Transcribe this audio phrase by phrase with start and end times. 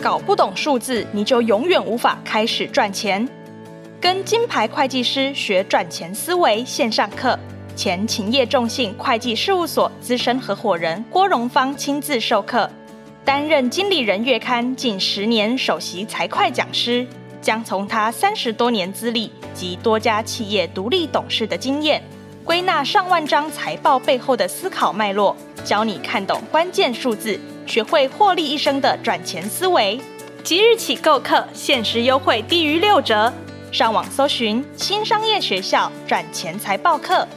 [0.00, 3.28] 搞不懂数字，你就永远无法开始赚钱。
[4.00, 7.38] 跟金牌会计师学赚钱思维线上课，
[7.76, 12.68] 前勤业众信会计事务所资深合伙人郭荣芳亲自授课，
[13.26, 17.06] 担任经理人月刊近十年首席财会讲师，
[17.42, 22.02] 将从他三十多年资历及多家企业独立董事的经验，
[22.42, 27.38] 归纳上万张财报背后的思考脉络，教你看懂关键数字，
[27.70, 30.00] 学会获利一生的赚钱思维。
[30.42, 33.32] 即日起购课，限时优惠低于六折。
[33.70, 37.28] 上网搜寻新商业学校赚钱财报课。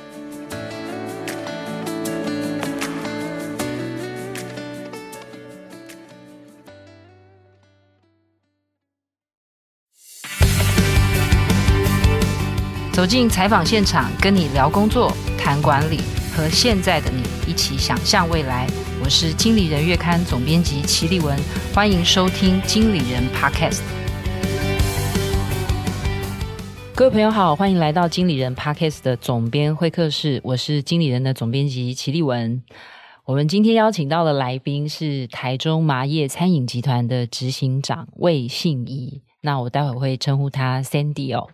[12.91, 15.99] 走进采访现场，跟你聊工作、谈管理，
[16.35, 18.65] 和现在的你一起想象未来。
[19.03, 21.37] 我是经理人月刊总编辑齐立文，
[21.73, 23.81] 欢迎收听经理人 Podcast。
[26.95, 30.39] 各位朋友好，欢迎来到经理人 Podcast 的总编会客室。
[30.41, 32.63] 我是经理人的总编辑齐立文。
[33.25, 39.21] 我们今天邀请到的来宾是台中麻叶餐饮集团的执行长魏信宜。
[39.41, 41.49] 那我待会会称呼他 Sandy 哦。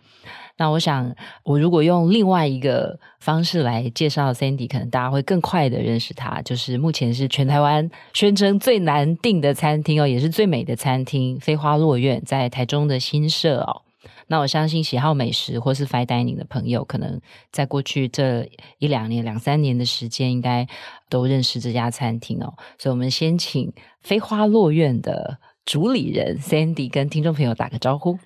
[0.60, 6.42] 那我想，我如果用另外一个方式来介绍 Sandy，可能大家会更快的认识他。
[6.42, 13.80] 就是目前是全台湾宣称最难订的餐厅哦，也是最美的餐厅——飞花落苑，在台中的新设哦。
[14.26, 17.18] 那我相信喜好美食或是 fine dining 的朋友，可能
[17.50, 20.68] 在过去这一两年、两三年的时间，应该
[21.08, 22.52] 都认识这家餐厅哦。
[22.76, 28.18] 所以，我们先请飞花落苑的主理人 Sandy 跟听众朋友打个招呼。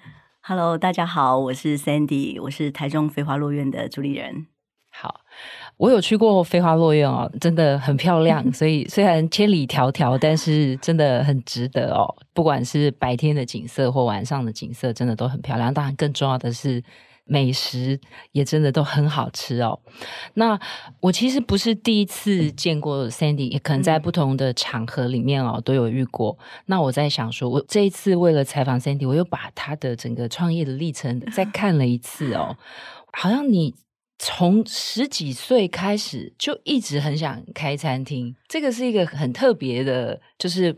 [0.46, 4.46] Hello，大家好，我是 Sandy，我是台中飞花落院的主理人。
[4.90, 5.22] 好。
[5.78, 8.44] 我有去过飞花落院哦，真的很漂亮。
[8.52, 12.04] 所以虽然千里迢迢，但是真的很值得哦。
[12.34, 15.72] 不管是白天的景色或晚上的景色，真的都很漂亮。
[15.72, 16.84] 当然，更重要的是
[17.24, 18.00] 美食
[18.32, 19.80] 也真的都很好吃哦。
[20.34, 20.58] 那
[21.00, 26.38] 我其实不是第一次见过 Sandy，也可能在不同的场合里面哦都有遇过。
[26.66, 32.56] 那我在想说，我这一次为了采访 Sandy，我又把他的整个创业的历程再 看了一次哦。
[33.12, 33.74] 好像你。
[34.16, 40.74] 从十几岁开始就一直很想开餐厅，这个是一个很特别的，就是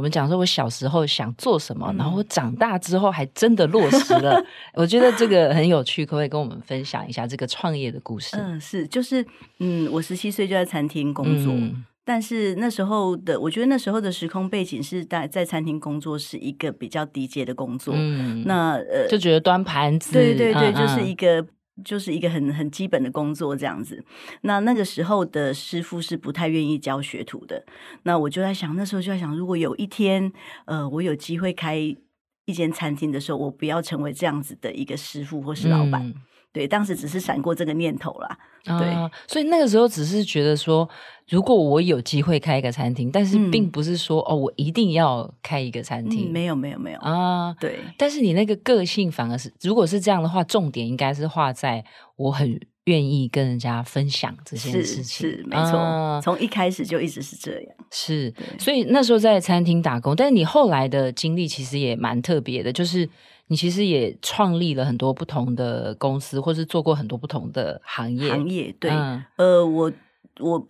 [0.00, 4.42] 我们讲说，我小时候想做什么，嗯、然后我长大之后还真的落实了。
[4.72, 8.34] 我觉得这个很有趣，可不可以跟我们分享一下这个创业的故事？
[8.38, 9.22] 嗯，是，就是
[9.58, 21.46] 嗯，我十七岁就在餐厅工作，嗯、但是那时候的，我觉得那时候的时空背景是在在餐厅工作是一个比较低阶的工作，嗯，那呃，就觉得端盘子，对对对，嗯、就是一个。
[21.84, 24.04] 就是一个很很基本的工作这样子。
[24.42, 27.64] 那那个时候的师傅是不太愿意教学徒的。
[28.04, 30.32] 那我就在想，那时候就在想，如果有一天，
[30.66, 36.12] 呃，我有机会开一间餐厅的时候，我不要成为这样子的一个师傅或是老板。
[36.52, 38.38] 对，当时只是闪过这个念头啦。
[38.64, 40.86] 对，啊，所以那个时候只是觉得说，
[41.28, 46.28] 如果我有机会开一个餐厅，但是并不是说，嗯，哦，我一定要开一个餐厅。
[46.28, 47.54] 嗯，没有，没有，没有啊。
[47.58, 51.82] 对，但是你那个个性反而是，如果是这样的话，重点应该是画在
[52.16, 55.04] 我很愿意跟人家分享这件事情。
[55.04, 57.74] 是，是没错，啊，从一开始就一直是这样。
[57.90, 63.08] 是，所以那时候在餐厅打工，但是你后来的经历其实也蛮特别的，就是。
[63.50, 68.30] 你其实也创立了很多不同的公司，或是做过很多不同的行业。
[68.30, 69.92] 行业对，嗯、呃，我
[70.38, 70.68] 我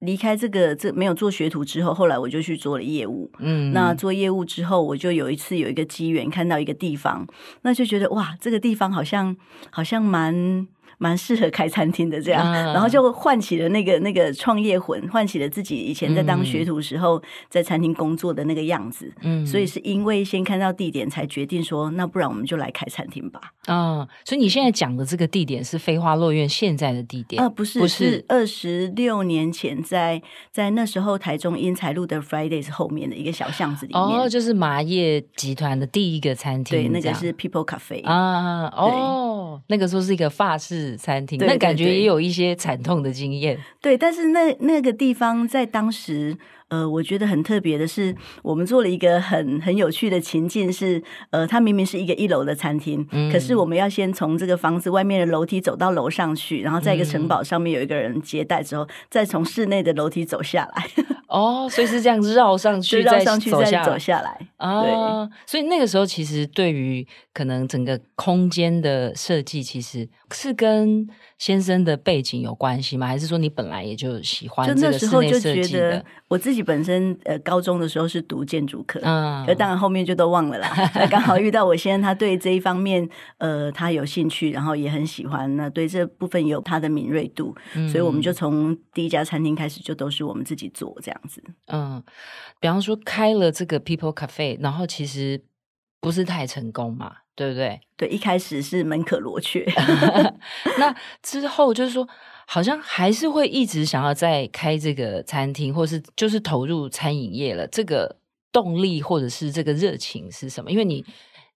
[0.00, 3.30] 离开这个这没有做学徒之后，后来我就去做了业务。
[3.38, 7.26] 嗯，那做业务之后，我就有一次有一个机缘看到一个地方，
[7.62, 9.36] 那就觉得哇，这个地方好像
[9.70, 10.66] 好像蛮。
[10.98, 19.12] 蛮适合开餐厅的这样，嗯、然后就唤起了那个那个创业魂，唤起了自己以前在当学徒时候在餐厅工作的那个样子。
[19.22, 23.40] 嗯，所以是因为先看到地点，才决定说，那不然我们就来开餐厅吧。
[23.66, 27.50] 啊、嗯，所以你现在讲的这个地点是飞花落苑现在的地点啊、呃？
[27.50, 30.20] 不是，不是二十六年前在
[30.50, 34.02] 在那时候台中英才路的 Fridays 后面的一个小巷子里面。
[34.02, 38.66] 哦，就是麻叶集团的第一个餐厅，对，那个是 People Cafe 啊。
[38.74, 40.87] 哦，对那个时候是一个法式。
[40.96, 43.58] 餐厅，那感觉也有一些惨痛的经验。
[43.80, 46.36] 对，但是那那个地方在当时，
[46.68, 60.88] 呃，我觉得很特别的是，我们做了一个很很有趣的情境是，呃，它明明是一个一楼的餐厅，嗯、可是我们要先从这个房子外面的楼梯走到楼上去，然后在一个城堡上面有一个人接待之后，嗯、再从室内的楼梯走下来。
[61.28, 64.38] 哦，所以是这样子绕上去，绕上去再走下来。
[64.56, 67.06] 啊，对所以那个时候其实对于
[67.38, 71.06] 可能整个空间的设计，其实是跟
[71.38, 73.06] 先生的背景有关系吗？
[73.06, 74.66] 还是说你本来也就喜欢？
[74.66, 80.68] 就那时候就觉得我自己本身呃高中的时候是读建筑科，嗯，可当然后面就都忘了啦。
[81.08, 91.40] 刚好遇到我先生，他对这一方面呃他有兴趣，然后也很喜欢，那对这部分有他的敏锐度，嗯、所以我们就从第一家餐厅开始就都是我们自己做这样子。
[91.66, 92.02] 嗯，
[92.58, 94.58] 比方说开了这个 People Cafe。
[94.60, 95.40] 然后其实
[96.00, 97.80] 不是太成功嘛，对不对？
[97.96, 99.66] 对，一开始是门可罗雀，
[100.78, 102.08] 那之后就是说，
[102.46, 107.66] 好像还是会一直想要再开这个餐厅，或是就是投入餐饮业了。
[107.66, 108.16] 这个
[108.52, 110.70] 动力或者是这个热情是什么？
[110.70, 111.04] 因为你，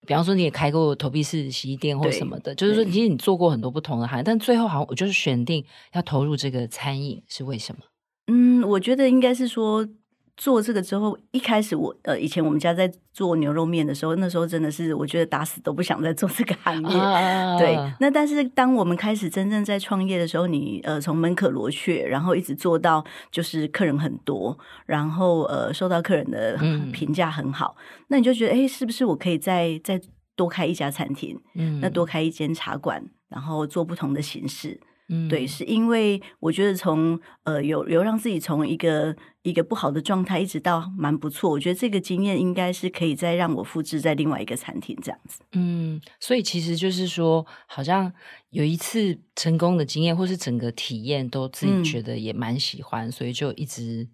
[0.06, 7.82] 比方说你也开过投币式洗衣店或什么的，就是说其实你做过很多不同的行业，但最后好像我就是选定要投入这个餐饮，是为什么？
[8.26, 9.88] 嗯，我觉得应该是说。
[10.37, 16.99] 做这个之后，一开始我呃，以前我们家在做牛肉面的时候，那时候真的是我觉得打死都不想再做这个行业。
[16.99, 26.58] 啊、对，那但是当我们开始真正在创业的时候，你呃从门可罗雀，然后一直做到就是客人很多，然后呃受到客人的
[26.93, 30.00] 评价很好，嗯、那你就觉得哎，是不是我可以再再
[30.35, 31.38] 多开一家餐厅？
[31.55, 34.81] 嗯，那多开一间茶馆，然后做不同的形式。
[35.14, 45.43] 嗯，对，是因为我觉得从呃有有让自己从一个一个不好的状态一直到蛮不错，我觉得这个经验应该是可以再让我复制在另外一个餐厅这样子。
[45.53, 48.11] 嗯，所以其实就是说，好像
[48.49, 54.09] 有一次成功的经验，或是整个体验都自己觉得也蛮喜欢，嗯、所以就一直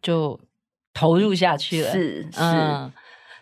[0.00, 0.40] 就
[0.94, 1.92] 投入下去了。
[1.92, 2.40] 是是。
[2.40, 2.90] 嗯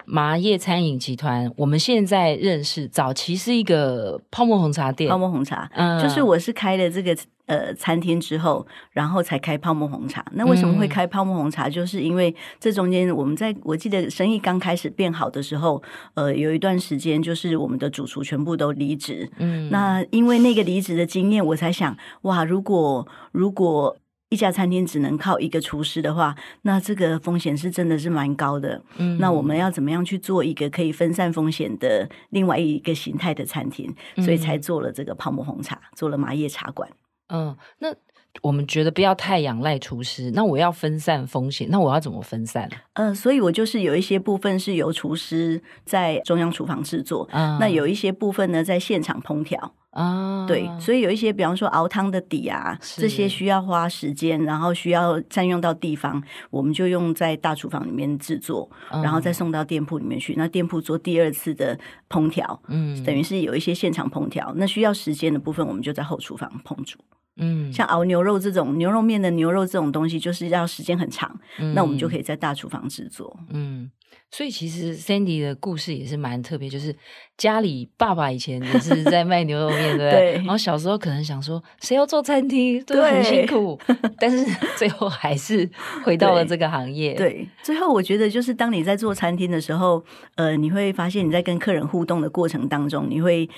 [0.04, 5.10] 麻叶餐饮集团，我们现在认识，早期是一个泡沫红茶店。
[5.10, 7.16] 泡沫红茶，嗯，就是我是开了这个
[7.46, 10.24] 呃餐厅之后，然后才开泡沫红茶。
[10.32, 11.68] 那为什么会开泡沫红茶？
[11.68, 15.82] 嗯、就是因为这中间我们在我记得生意刚开始变好的时候，
[16.14, 19.30] 呃，有一段时间就是我们的主厨全部都离职。
[19.38, 23.96] 嗯，那因为那个离职的经验，我才想，哇，如果如果。
[24.32, 28.82] 一家餐厅只能靠一个厨师的话，那这个风险是真的是蛮高的。
[28.96, 33.94] 嗯，那我们要怎么样去做一个可以分散风险的另外一个形态的餐厅？
[34.16, 36.88] 所以才做了这个泡沫红茶，做了麻叶茶馆。
[37.28, 37.94] 嗯，那。
[38.40, 42.68] 我们觉得不要太仰赖厨师，那我要分散风险，那我要怎么分散？
[42.94, 50.44] 呃，所以我就是有一些部分是由厨师在中央厨房制作，嗯、那有一些部分呢在现场烹调啊。
[50.44, 56.20] 嗯、对，所以有一些，比方说熬汤的底啊，是这些需要花时间，然后需要占用到地方，
[56.50, 60.34] 我们就用在大厨房里面制作，嗯、然后再送到店铺里面去。
[60.38, 66.98] 那店铺做第二次的烹调，嗯，等于是有一些现场烹调，那需要时间的部分，我们就在后厨房烹煮。
[67.36, 73.38] 嗯，像熬牛肉这种牛肉面的牛肉这种东西，就是要时间很长，嗯、那我们就可以在大厨房制作。
[73.50, 73.90] 嗯，
[74.32, 76.96] 所以其实 Sandy 的故事也是蛮特别，就是
[77.36, 80.10] 家里爸爸以前也是在卖牛肉面，对不对？
[80.10, 80.32] 对。
[80.38, 83.78] 然后小时候可能想说，谁要做餐厅，都很辛苦，
[84.18, 84.44] 但是
[84.76, 85.70] 最后还是
[86.02, 87.14] 回到了这个行业。
[87.14, 87.30] 对。
[87.30, 90.02] 对，最后我觉得就是当你在做餐厅的时候，
[90.36, 93.48] 呃，你会发现你在跟客人互动的过程当中，你会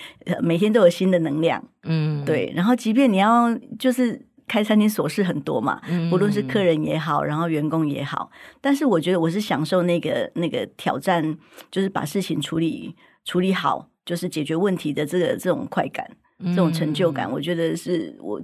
[0.43, 1.65] 每天都有新的能量。
[1.85, 2.53] 嗯，对。
[2.55, 3.55] 然后即便你要。
[3.79, 5.81] 就是开餐厅琐事很多嘛，
[6.11, 8.31] 不论是客人也好，然后员工也好，
[8.61, 11.37] 但是我觉得我是享受那个那个挑战，
[11.71, 12.95] 就是把事情处理
[13.25, 16.09] 处理好，就是解决问题的这个这种快感，
[16.47, 18.41] 这种成就感，我觉得是我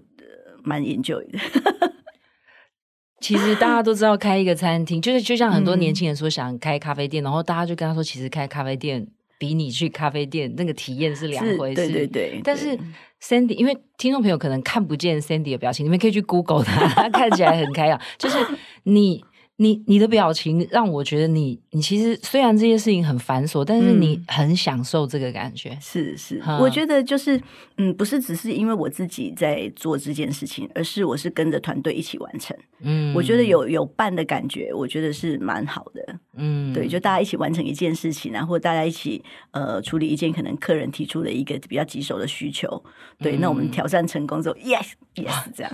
[0.62, 1.38] 蛮 enjoy 的。
[3.20, 9.06] 其实大家都知道，开一个餐厅，就是就像很多年轻人说想开咖啡店， 然后大家就跟他说，其实开咖啡店。
[9.40, 12.40] 比你去咖啡店那个体验是两回事，对对对。
[12.44, 12.78] 但是
[13.22, 18.36] Sandy，因为听众朋友可能看不见 Sandy 的表情，你们可以去 Google 他，他看起来很开朗，就是
[18.82, 19.24] 你。
[19.60, 25.76] 你你的表情让我觉得你你其实虽然这些事情很繁琐，但是你很享受这个感觉。
[25.82, 27.38] 是是，我觉得就是
[27.76, 32.56] 嗯，不是只是因为我自己在做这件事情，而是我是跟着团队一起完成。
[32.80, 36.18] 嗯，我觉得有有伴的感觉，我觉得是蛮好的。
[36.36, 42.82] 嗯，对，就大家一起完成一件事情，然后大家一起呃处理一件可能客人提出的一个比较棘手的需求。
[43.18, 45.70] 对，那我们挑战成功之后，yes yes，这样。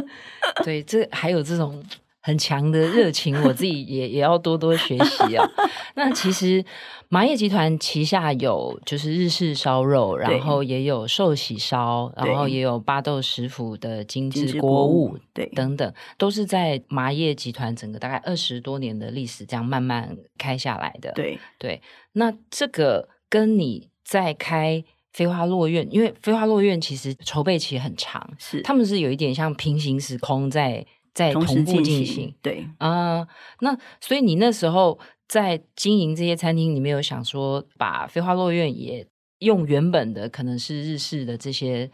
[0.64, 1.84] 对，这还有这种。
[2.20, 5.48] 很强的热情，我自己 也也要多多学习啊。
[5.94, 6.64] 那其实
[7.08, 21.12] 麻叶集团旗下有就是日式烧肉，然后也有寿喜烧，然后也有巴豆食府的精致锅物，对，等等，都是在麻叶集团整个大概二十多年的历史这样慢慢开下来的。
[21.12, 21.80] 对对，
[22.12, 30.84] 那这个跟你在开飞花落院，因为飞花落院其实筹备期很长，是他们是有一点像平行时空在。
[31.18, 34.96] 在同步进行，对啊、呃，那所以你那时候
[35.26, 39.04] 在经营这些餐厅，你没有想说把飞花落院也
[39.40, 41.90] 用原本的可能是日式的这些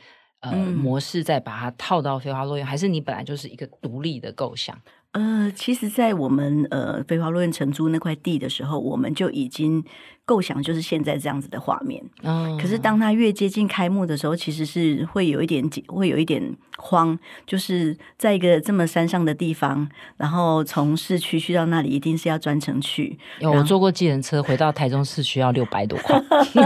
[0.76, 4.78] 模式，再把它套到飞花落院，还是你本来就是一个独立的构想？
[5.12, 9.82] 呃，其实，在我们呃飞花落院承租那块地的时候，我们就已经。
[10.26, 16.42] 构想就是现在这样子的画面，嗯，可是当它越接近开幕的时候，其实是会有一点紧，会有一点
[16.78, 23.18] 慌，就是在一个这么山上的地方，然后从市区去到那里，一定是要专程去。
[23.40, 26.18] 有我坐过计程车回到台中市区要六百多块，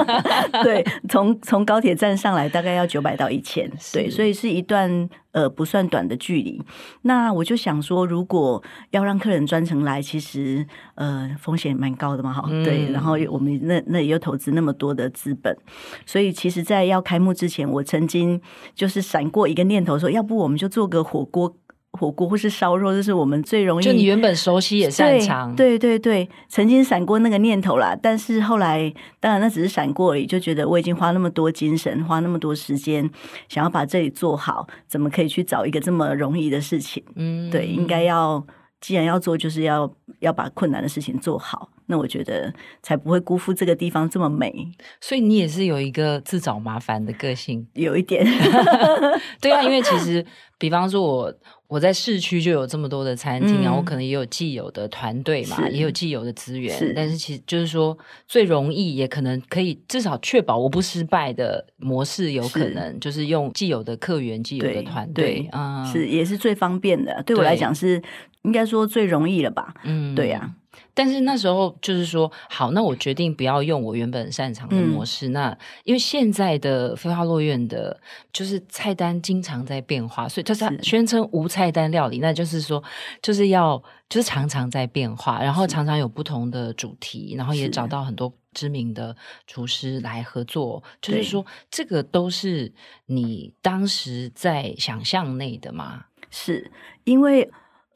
[0.63, 6.63] 对，从从高铁站上来大概要九百到一千，对，所以是一段呃不算短的距离。
[7.03, 13.48] 那我就想说，如果要让客人专程来，其实呃风险蛮高的嘛，哈、嗯，对，然后我们。
[13.63, 15.57] 那那也有投资那么多的资本，
[16.05, 18.41] 所以其实，在要开幕之前，我曾经
[18.75, 21.57] 就是闪过一个念头，说要不我们就做个火锅，
[21.93, 23.85] 火锅或是烧肉，这是我们最容易。
[23.85, 27.97] 就你原本熟悉也擅长，对对对对，曾经闪过那个念头啦。
[28.01, 33.09] 但是后来，当然那只是闪过而已，就觉得我已经花那么多精神，花那么多时间，
[33.49, 37.03] 想要把这里做好，怎么可以去找一个这么容易的事情？
[37.17, 38.47] 嗯，对，应该要。
[38.81, 41.71] 既然要做，就是要要把困难的事情做好。
[41.91, 44.53] 那我觉得才不会辜负这个地方这么美。
[45.01, 48.23] 所以你也是有一个自找麻烦的个性，有一点。
[49.41, 50.25] 对啊，因为其实，
[50.59, 51.35] 比方说我
[51.67, 56.77] 我在市区就有这么多的餐厅然后、我可能也有既有的团队嘛，也有既有的资源。
[56.77, 67.23] 是，但是其实就是说，最容易也可能可以至少确保我不失败的模式，有可能就是用既有的客源、既有的团队啊，是也是最方便的。
[67.23, 68.03] 对我来讲是。
[68.49, 69.75] 应该说最容易了吧？
[69.85, 70.55] 嗯，对呀、啊。
[70.95, 75.29] 但是那时候就是说，好，那我决定不要用我原本擅长的模式。
[75.29, 78.01] 嗯、那因为现在的飞花落院的，
[78.33, 82.83] 就是菜单经常在变化，所以就是宣称无菜单料理，那就是说，
[83.23, 89.15] 就是要就是常常在变化，然后常常有不同的主题，然后也找到很多知名的
[89.47, 90.83] 厨师来合作。
[91.01, 92.73] 就是说，这个都是
[93.07, 96.07] 你当时在想象内的吗？
[96.31, 96.71] 是
[97.05, 97.49] 因为。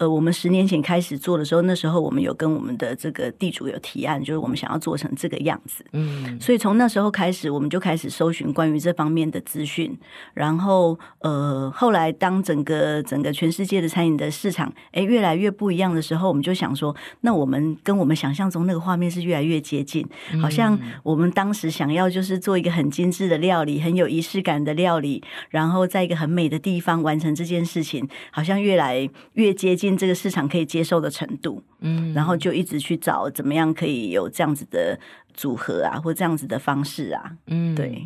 [0.03, 5.85] 呃，我们十年前开始做的时候，那时候我们有跟我们的这个地主有提案，就是我们想要做成这个样子。
[5.93, 9.97] 嗯，所以从那时候开始，我们就开始搜寻关于这方面的资讯。
[10.35, 20.05] 然后，呃，后来当整个整个全世界的餐饮的市场哎越来越不一样的时候，我们就想说，那我们跟我们想象中那个画面是越来越接近，
[20.43, 29.92] 好像我们当时想要就是做一个很精致的料理，很有仪式感的料理，然后在一个很美的地方完成这件事情，好像越来越接近。
[29.97, 34.99] 这个市场可以接受的程度，嗯，然后就一直去找怎么样可以有这样子的
[35.35, 38.05] 组合啊，或这样子的方式啊，嗯，对。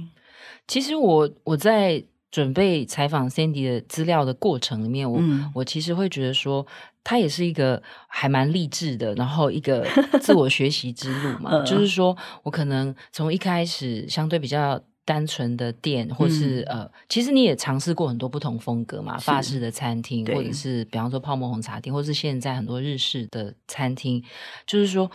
[0.67, 6.67] 其实我我在准备采访 Sandy 的资料的过程里面，我、嗯、我其实会觉得说，
[7.05, 9.87] 他也是一个还蛮励志的，然后一个
[10.21, 14.83] 自我学习之路嘛， 就是说我可能从一开始相对比较。
[15.07, 24.23] 单纯的店，或是、嗯、呃，其实你也尝试过很多不同风格嘛，法式的餐厅，或者是比方说泡沫红茶店，或是现在很多日式的餐厅，
[24.67, 25.09] 就是说，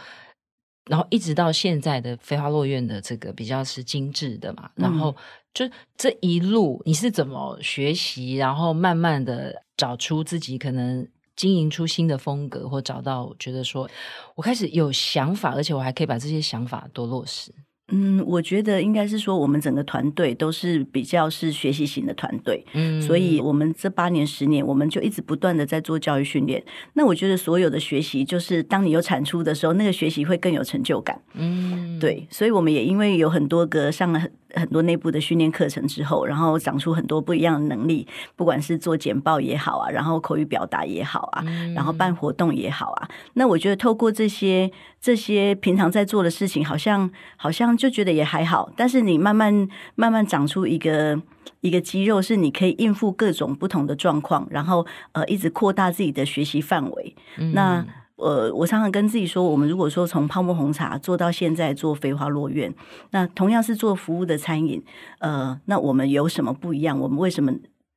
[0.85, 5.13] 然后一直到现在的飞花落院的这个比较是精致的嘛，嗯、然后
[5.53, 11.05] 就这一路你是怎么学习，然后慢慢的找出自己可能
[11.35, 13.89] 经营出新的风格，或找到觉得说
[14.35, 17.53] 我开始有想法，而且我还可以把这些想法都落实。
[17.91, 26.63] 嗯，我觉得应该是说，我们整个团队都是比较是学习型的团队，嗯，所以我们这八年、十年，我们就一直不断的在做教育训练。
[26.93, 32.25] 那我觉得所有的学习，就是当你有产出的时候，那个学习会更有成就感，嗯，对。
[32.29, 38.07] 所以我们也因为有很多个上了很很多内部的训练课程之后，然后长出很多不一样的能力，
[38.37, 43.09] 不管是做简报也好啊，然后口语表达也好啊，嗯，然后办活动也好啊。
[43.33, 44.71] 那我觉得透过这些
[45.01, 47.77] 这些平常在做的事情，好像好像。
[47.81, 51.19] 就觉得也还好，但是你慢慢慢慢长出一个
[51.61, 57.15] 一个肌肉，是你可以应付各种不同的状况，然后呃一直扩大自己的学习范围。
[57.39, 57.83] 嗯、那
[58.17, 62.71] 呃，我常常跟自己说，我们如果说从泡沫红茶做到现在做飞花落院，
[63.09, 64.83] 那同样是做服务的餐饮，
[65.17, 66.99] 呃，那我们有什么不一样？
[66.99, 67.51] 我们为什么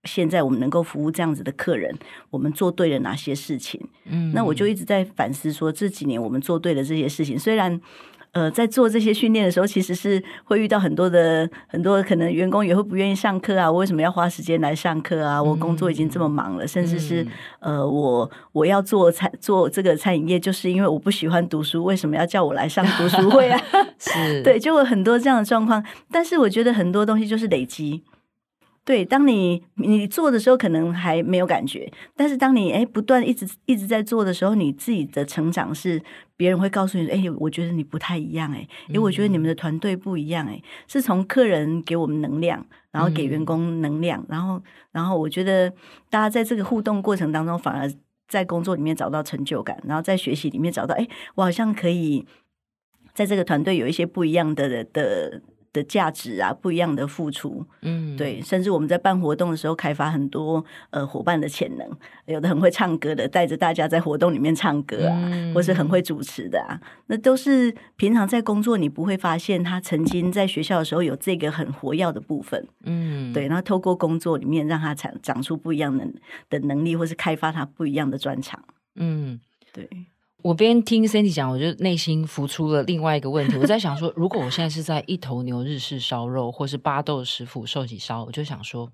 [0.05, 1.95] 现在我们能够服务这样子的客人？
[2.31, 3.79] 我们做对了哪些事情？
[4.07, 7.79] 嗯，那我就一直在反思说，这几年我们做对了这些事情，虽然。
[8.35, 13.71] 呃，在做这些训练的时候，其实是会遇到很多的很多可能员工也会不愿意上课啊。
[13.71, 15.43] 我为什么要花时间来上课啊？
[15.43, 17.23] 我工作已经这么忙了，嗯、甚至是、
[17.61, 23.61] 嗯、呃，我我要做餐做这个餐饮业，就是因为我不喜欢读书，为什么要叫我来上读书会啊？
[23.99, 25.83] 是 对，就有很多这样的状况。
[26.11, 28.03] 但是我觉得很多东西就是累积。
[28.85, 36.03] 对，当你你做的时候可能还没有感觉，但是当你哎不断一直一直在做的时候，你自己的成长是
[36.37, 42.63] 别人会告诉你，哎，我觉得你不太一样，哎，因为我觉得你们的团队不一样，哎，是从客人给我们能量，
[42.93, 44.63] 然后给员工能量，嗯、然后
[44.93, 45.71] 然后我觉得
[46.11, 47.91] 大家在这个互动过程当中，反而
[48.29, 52.27] 在工作里面找到成就感，然后在学习里面找到，哎，我好像可以
[53.15, 55.41] 在这个团队有一些不一样的的。
[55.75, 61.87] 的价值啊，不一样的付出，嗯，对，甚至我们在办活动的时候，开发很多呃伙伴的潜能，
[62.25, 76.07] 有的很会唱歌的，带着大家在活动里面唱歌啊，嗯、或是很会主持的啊，那都是平常在工作你不会发现他曾经在学校的时候有这个很活跃的部分，嗯，对，然后透过工作里面让他长长出不一样的
[76.49, 78.63] 的能力，或是开发他不一样的专长，
[78.95, 79.41] 嗯，
[79.73, 79.89] 对。
[80.45, 83.57] 我边听 candy 讲，我就内心浮出了另外一个问题。
[83.57, 88.91] 我在想说，如果我现在是在一头牛日式烧肉，或是巴豆食府寿喜烧，我就想说，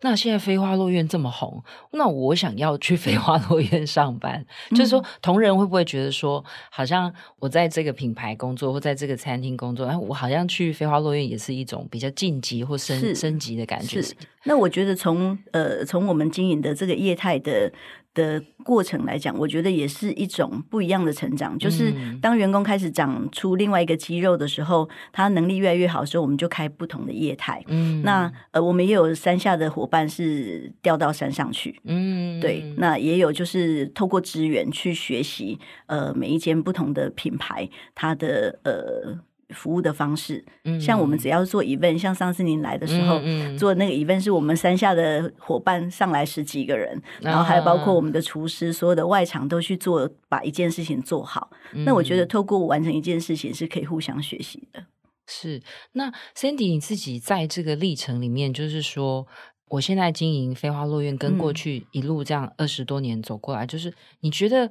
[0.00, 14.00] 那现在飞花落院这么红，那我想要去飞花落院上班，嗯、就是说，同仁会不会觉得说，好像我在这个品牌工作，或在这个餐厅工作，哎，我好像去飞花落院也是一种比较晋级或升是升级的感觉。
[14.00, 14.14] 是。
[14.44, 17.70] 那我觉得从呃从我们经营的这个业态的。
[18.14, 21.58] 的过程来讲，我觉得也是一种不一样的成长。
[21.58, 27.62] 就是当员工开始长出另外一个肌肉的时候，他能力越来越好的时候，我们就开不同的业态。
[27.68, 31.80] 嗯，那呃，我们也有山下的伙伴是调到山上去。
[31.84, 39.20] 嗯，对，那也有就是透过资源去学习，呃，每一间不同的品牌，它的呃。
[39.54, 40.44] 服务的方式，
[40.78, 51.50] 像我们只要做 event，像上次您来的时候、嗯嗯、做那个 event，是我们山下的伙伴上来十几个人，然后还有包括我们的厨师，所有的外场都去做，把一件事情做好。
[51.72, 54.84] 嗯、那我觉得透过完成一件事情是可以互相学习的。
[55.26, 55.62] 是，
[55.92, 59.26] 那 Sandy 你自己在这个历程里面，就是说，
[59.70, 64.70] 我现在经营飞花落院，跟过去一路这样二十多年走过来，嗯、就是你觉得？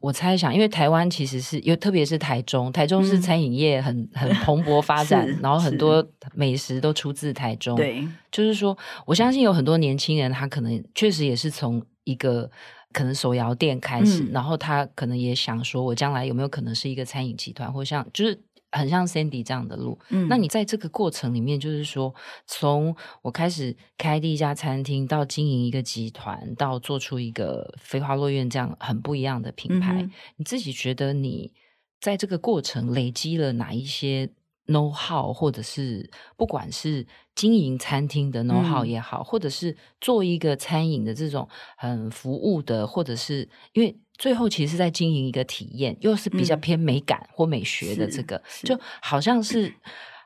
[0.00, 6.04] 我猜想，因为台湾其实是，有特别是台中，台中是餐饮业很、嗯、很蓬勃发展，然后很多
[6.34, 7.76] 美食都出自台中。
[7.76, 8.76] 对，就是说，
[9.06, 12.50] 我相信有很多年轻人，他可能确实也是从一个
[12.92, 18.40] 可能手摇店开始，嗯、然后他可能也想说，我将来有没有可能是一个餐饮集团，或像就是。
[18.72, 22.14] 很像 Sandy 这样的路，嗯，那你在这个过程里面，就是说，
[22.46, 31.52] 从我开始开第一家餐厅，到经营一个集团，到做出一个飞花落院这样很不一样的品牌，嗯、你自己觉得你
[32.00, 34.30] 在这个过程累积了哪一些
[34.66, 43.98] know how，或者是不管是经营餐厅的 know how 也好，嗯、或者是做一个餐饮的这种很服务的，或者是因为。
[44.20, 49.72] 最后其实是在经营一个体验，又是比较偏美感或美学的这个，嗯、就好像是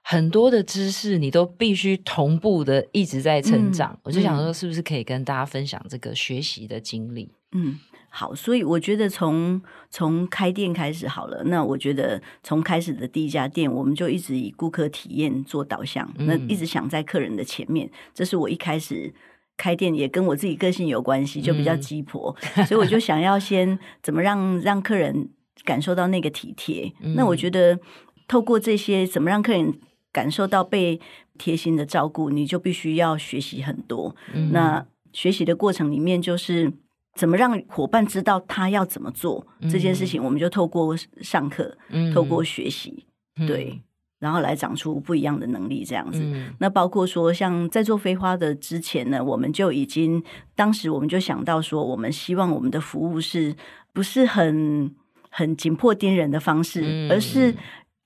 [0.03, 3.93] 很多的知识你都必须同步的一直在成长。
[3.93, 7.31] 嗯、我就想说，是不是可以跟大家分享这个学习的经历？
[7.53, 7.79] 嗯，
[8.09, 11.45] 好，所以我觉得从从开店开始好了。
[11.45, 17.89] 那我觉得从开始的第一家店，我们就一直以顾客体验做导向，嗯、那一直想在客人的前面。
[18.13, 19.15] 这是我一开始。
[19.57, 25.29] 开店也跟我自己个性有关系，就比较鸡婆，嗯、所以我就想要先怎么让让客人
[25.65, 26.93] 感受到那个体贴。
[27.01, 27.79] 嗯、那我觉得
[28.27, 29.73] 透过这些，怎么让客人
[30.13, 31.01] 感受到被
[31.39, 34.15] 贴心的照顾，你就必须要学习很多。
[34.33, 36.73] 嗯、那学习的过程里面，就是
[37.15, 43.81] 怎么让伙伴知道他要怎么做、嗯、这件事情，我们就透过上课，嗯、透过学习，嗯、对。
[44.19, 46.21] 然后来长出不一样的能力，这样子。
[46.23, 50.23] 嗯、那包括说，像在做飞花的之前呢，我们就已经
[50.55, 53.55] 当时我们就想到说，我们希望我们的服务是
[53.93, 54.95] 不是很
[55.31, 57.55] 很紧迫盯人的方式，嗯、而是。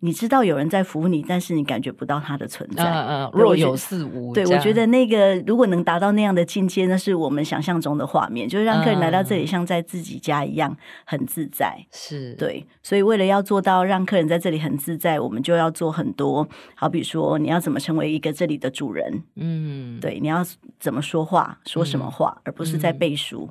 [0.01, 4.33] 你知道有人在服务你，但是你感觉不到他的存在，嗯嗯，若有似无。
[4.33, 11.85] 对，我觉得那个如果能达到那样的境界，那是我们想象中的画面，就是让客人来到这里像在自己家一样很自在。
[11.91, 20.47] 是对，所以为了要做到让客人在这里很自在，我们就要做很多，好比说你要怎么成为一个这里的主人，嗯，对，你要
[20.79, 23.51] 怎么说话，说什么话，而不是在背书。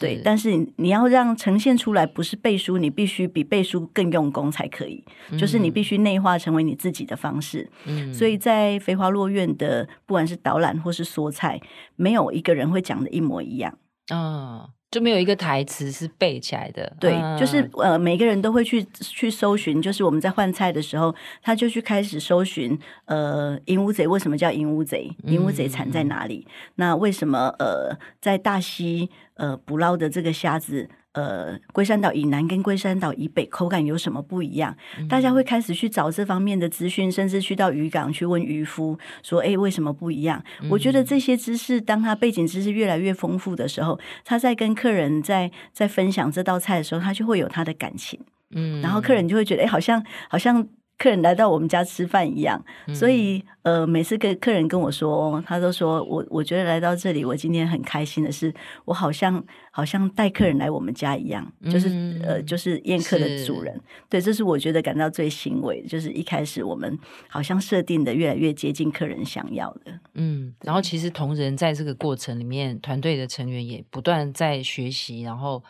[0.00, 5.02] 对，但是你要让呈现出来不是背书，你必须比背书更用功才可以，
[5.36, 5.87] 就是你必须。
[5.88, 11.60] 去内化成为你自己的方式，嗯，所以在飞花落院的不管是导览或是说菜，
[11.96, 14.16] 没有一个人会讲的一模一样啊。
[14.16, 25.14] 哦就没有一个台词是背起来的，对，嗯、就是呃，每个人都会去去搜寻，就是我们在换菜的时候，他就去开始搜寻，呃，银乌贼为什么叫银乌贼？
[25.24, 26.46] 银乌贼产在哪里？
[26.48, 30.90] 嗯、那为什么呃，在大溪呃捕捞的这个虾子。
[31.12, 34.76] 呃，龟山岛以南跟龟山岛以北口感有什么不一样？
[35.00, 48.20] 嗯、大家会开始去找这方面的资讯，甚至去到渔港去问渔夫说：“哎，为什么不一样？”嗯、我觉得这些知识，当他背景知识越来越丰富的时候，他在跟客人在在分享这道菜的时候，他就会有他的感情。
[48.50, 50.64] 嗯，然后客人就会觉得：“哎，好像好像。”
[50.98, 52.60] 客人来到我们家吃饭一样，
[52.92, 58.52] 所以呃，每次跟客人跟我说，他都说我我觉得来到这里，我今天很开心的是，
[58.84, 61.88] 我好像好像带客人来我们家一样，就是
[62.24, 63.80] 呃，就是宴客的主人。
[64.08, 69.96] 对，这是我觉得感到最欣慰，就是一开始我们好像设定的越来越接近客人想要的。
[70.14, 75.62] 嗯，然后其实同仁在这个过程里面，团队的成员也不断在学习，然后。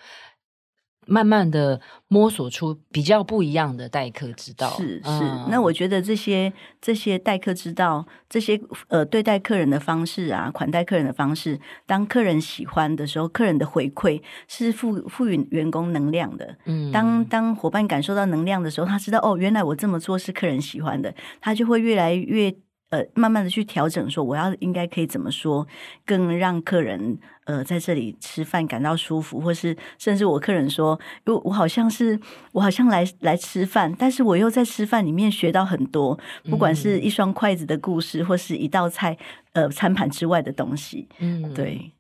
[1.09, 5.03] 慢慢的摸索出比较不一样的待客之道，是是。
[5.05, 16.57] 嗯、那我觉得这些这些待客之道，这些呃对待客人的方式啊，款待客人的方式，当客人喜欢的时候，客人的回馈是赋赋予员工能量的。
[16.67, 22.55] 嗯，当当伙伴感受到能量的时候，他知道哦，原来我这么做是客人喜欢的，他就会越来越。
[22.91, 25.67] 呃，慢慢的去调整，说我要应该可以怎么说，
[26.07, 32.19] 更让客人呃在这里吃饭感到舒服，或是甚至我客人说，因为我好像是
[32.53, 39.19] 我好像来来吃饭，但是我又在吃饭里面学到很多，不管是一双筷子的故事，或是一道菜
[39.53, 41.07] 呃餐盘之外的东西。
[41.19, 41.93] 嗯，对，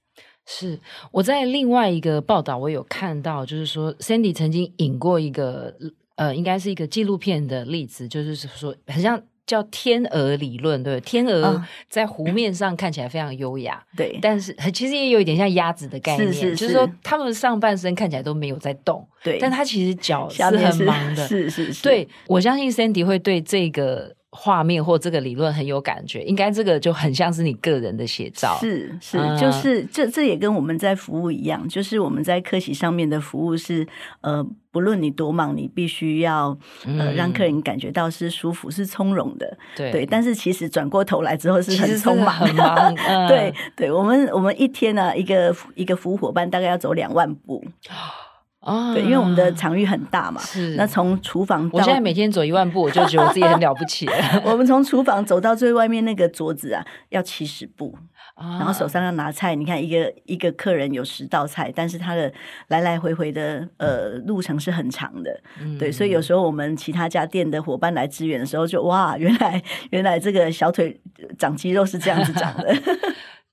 [0.46, 0.80] 是
[1.12, 5.76] 我在另外一个报道我有看到，就是说 Sandy 曾经引过一个
[6.16, 9.22] 呃，应该是一个纪录片的例子，就是说很像。
[9.48, 24.17] 叫天鹅理论，对，天鹅在湖面上看起来非常优雅， 对，但是其实也有一点像鸭子的概念，是是是，就是说它们上半身看起来都没有在动，对，但它其实脚是很忙的，是是是，对，我相信 Sandy 会对这个。
[24.30, 28.58] 画面或这个理论很有感觉，应该这个就很像是你个人的写照。
[28.60, 33.86] 是是，嗯、就是这这也跟我们在服务一样，就是我们在客席上面的服务是，
[34.20, 39.56] 呃，不论你多忙，你必须要呃让客人感觉到是舒服、是从容的。
[39.74, 42.94] 对对，但是其实转过头来之后是很匆忙，很忙。
[43.08, 47.64] 嗯、对对，我们我们一天呢、啊，一个一个服务伙伴大概要走两万步。
[48.60, 50.74] 啊，对，因为我们的场域很大嘛，是。
[50.74, 54.14] 那从厨房到，我现在每天走一万步，我就觉得我自己很了不起了。
[54.44, 57.96] 我们从厨房走到最外面那个桌子啊，要七十步，
[58.34, 59.54] 啊、然后手上要拿菜。
[59.54, 62.32] 你看，一个一个客人有十道菜，但是他的
[62.66, 65.40] 来来回回的呃路程是很长的。
[65.60, 71.00] 嗯、对，所以有时候我们其他家店的伙伴来支援的时候就，就哇，原来 原来这个小腿
[71.38, 72.74] 长肌肉是这样子长的。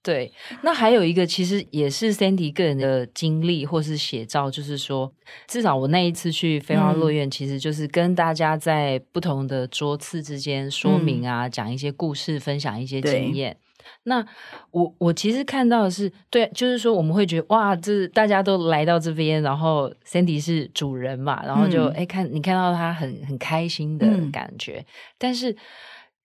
[0.05, 5.11] 对，那还有一个其实也是 Sandy 个人的经历或是写照，就是说，
[5.47, 13.57] 至少我那一次去飞花落院，其实就是跟大家在不同的桌次之间说明啊，嗯、讲一些故事，分享一些经验。
[14.03, 14.23] 那
[14.69, 24.85] 我我其实看到的是，对，就是说我们会觉得哇，这大家都来到这边，然后 Sandy 是主人嘛，然后就哎、嗯、看你看到他很很开心的感觉，嗯、
[25.17, 25.57] 但是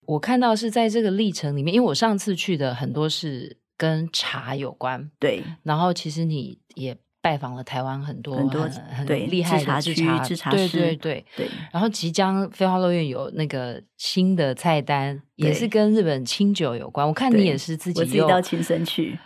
[0.04, 3.56] 我看到是在这个历程里面，因为我上次去的很多是。
[3.80, 5.42] 跟茶有关，对。
[5.62, 11.48] 然后其实你也拜访了台湾很多很多很厉害的茶区、制茶师，对对对对。
[11.72, 17.08] 然后即将飞花落院有那个新的菜单，也是跟日本清酒有关。
[17.08, 19.18] 我看你也是自己，我自己到亲身去。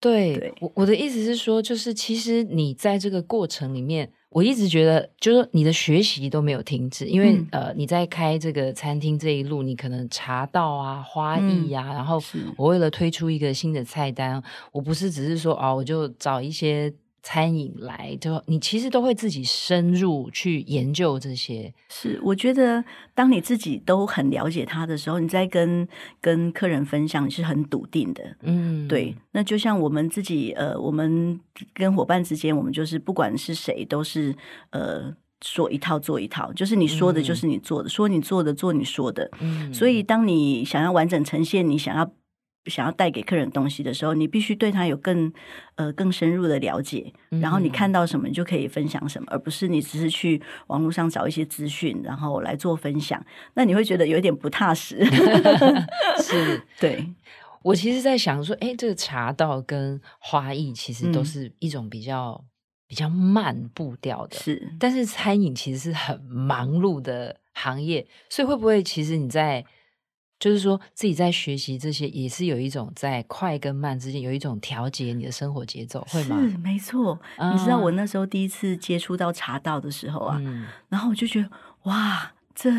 [0.00, 4.12] 对，我我的意思是说，就是其实你在这个过程里面。
[4.30, 12.22] 我一直觉得，就是你的学习都没有停止，因为、嗯、呃，你在开这个餐厅这一路，你可能茶道啊、花艺呀、啊，嗯、然后
[12.58, 16.92] 我为了推出一个新的菜单，我不是只是说哦，我就找一些。
[17.28, 21.74] 餐饮来，就你其实都会自己深入去研究这些。
[21.88, 22.84] 是，我觉得
[23.16, 25.88] 当你自己都很了解他的时候，你在跟
[26.20, 28.22] 跟客人分享，你是很笃定的。
[28.42, 29.12] 嗯，对。
[29.32, 31.40] 那就像我们自己，呃，我们
[31.74, 34.32] 跟伙伴之间，我们就是不管是谁，都是
[34.70, 35.12] 呃
[35.42, 39.28] 说一套做一套，就是你说的，就是你做的，嗯、说你做的，做你说的。
[39.40, 42.08] 嗯，所以当你想要完整呈现，你想要。
[42.66, 45.32] 想要带给客人东西的时候，你必须对他有更
[45.76, 53.24] 呃更深入的了解，然后你看到什么，你就可以分享什么，而不是你只是去网络上找一些资讯，然后来做分享。
[53.54, 55.04] 那你会觉得有点不踏实。
[56.22, 57.06] 是， 对。
[57.62, 62.46] 我其实，在想说，哎，这个茶道跟花艺其实都是一种比较、嗯、
[62.86, 64.72] 比较慢步调的，是。
[64.78, 69.64] 但是餐饮其实是很忙碌的行业，所以会不会其实你在？
[70.38, 76.36] 就是说自己在学习这些，也是有一种在快跟慢之间有一种调节你的生活节奏，会吗？
[76.40, 77.18] 是，没错。
[77.36, 81.50] 嗯、你知道我那时候第一次接触到茶道的时候啊，嗯、然后我就觉得
[81.84, 82.70] 哇，这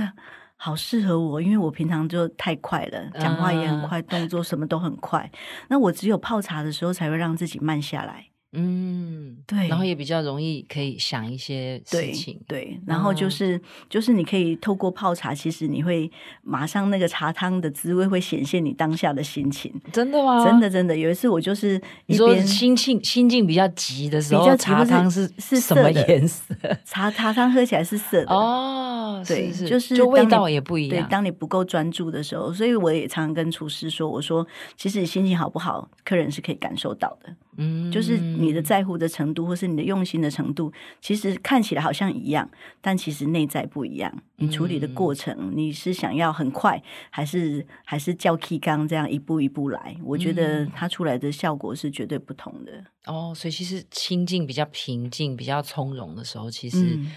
[0.55, 5.31] 好适合我，因为我平常就太快了，讲话也很快，嗯、动作什么都很快。
[5.69, 8.26] 那我只有泡茶的时候才会让自己慢下来。
[8.53, 16.09] 嗯，对，然后也比较容易可以想一些事情，对，对，然后就是、嗯、就是你可以透过泡茶，其实你会
[16.43, 20.45] 马上那个茶汤的滋味会显现你当下的心情，真的吗？
[20.45, 26.55] 真的真的，有一次我就是你说心情心境比较急的时候，茶汤是是什么颜色？
[26.85, 31.05] 茶茶汤喝起来是色的哦，对，是是就是就味道也不一样。
[31.05, 37.35] 对，当你不够专注的时候，所以我也常常跟厨师说，我说其实你心情好不好，客人是可以感受到的。
[37.57, 44.11] 嗯，就是你的在乎的程度，或是你的用心的程度，其实看起来好像一样，但其实内在不一样。
[44.37, 49.97] 你处理的过程，嗯、你是想要很快，还是还是叫 K 刚这样一步一步来？
[50.03, 52.83] 我觉得它出来的效果是绝对不同的。
[53.05, 57.11] 哦，所以其实心境比较平静、比较从容的时候，其实、嗯。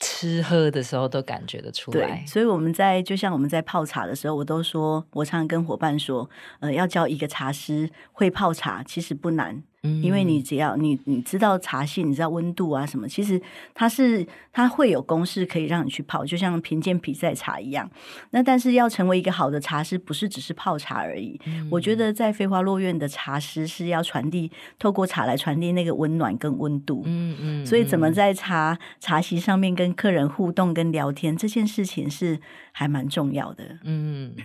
[0.00, 6.28] 吃喝的时候都感觉得出来，对，所以我们在就像我们在泡茶的时候，我都说，我常常跟伙伴说，
[6.60, 9.62] 呃，要教一个茶师会泡茶，其实不难。
[9.82, 13.40] 嗯，因为你只要你你知道茶性，你知道温度啊什么，其实
[13.72, 17.90] 它是它会有公式可以让你去泡，就像评鉴比赛茶一样。
[18.30, 21.40] 那但是要成为一个好的茶师，不是只是泡茶而已。
[21.46, 27.02] 嗯，我觉得在飞花落院的茶师是要传递，透过茶来传递那个温暖跟温度。
[27.06, 27.66] 嗯嗯。
[27.66, 32.38] 所以怎么在茶茶席上面跟客人互动跟聊天，这件事情是
[32.72, 33.78] 还蛮重要的。
[33.84, 34.36] 嗯。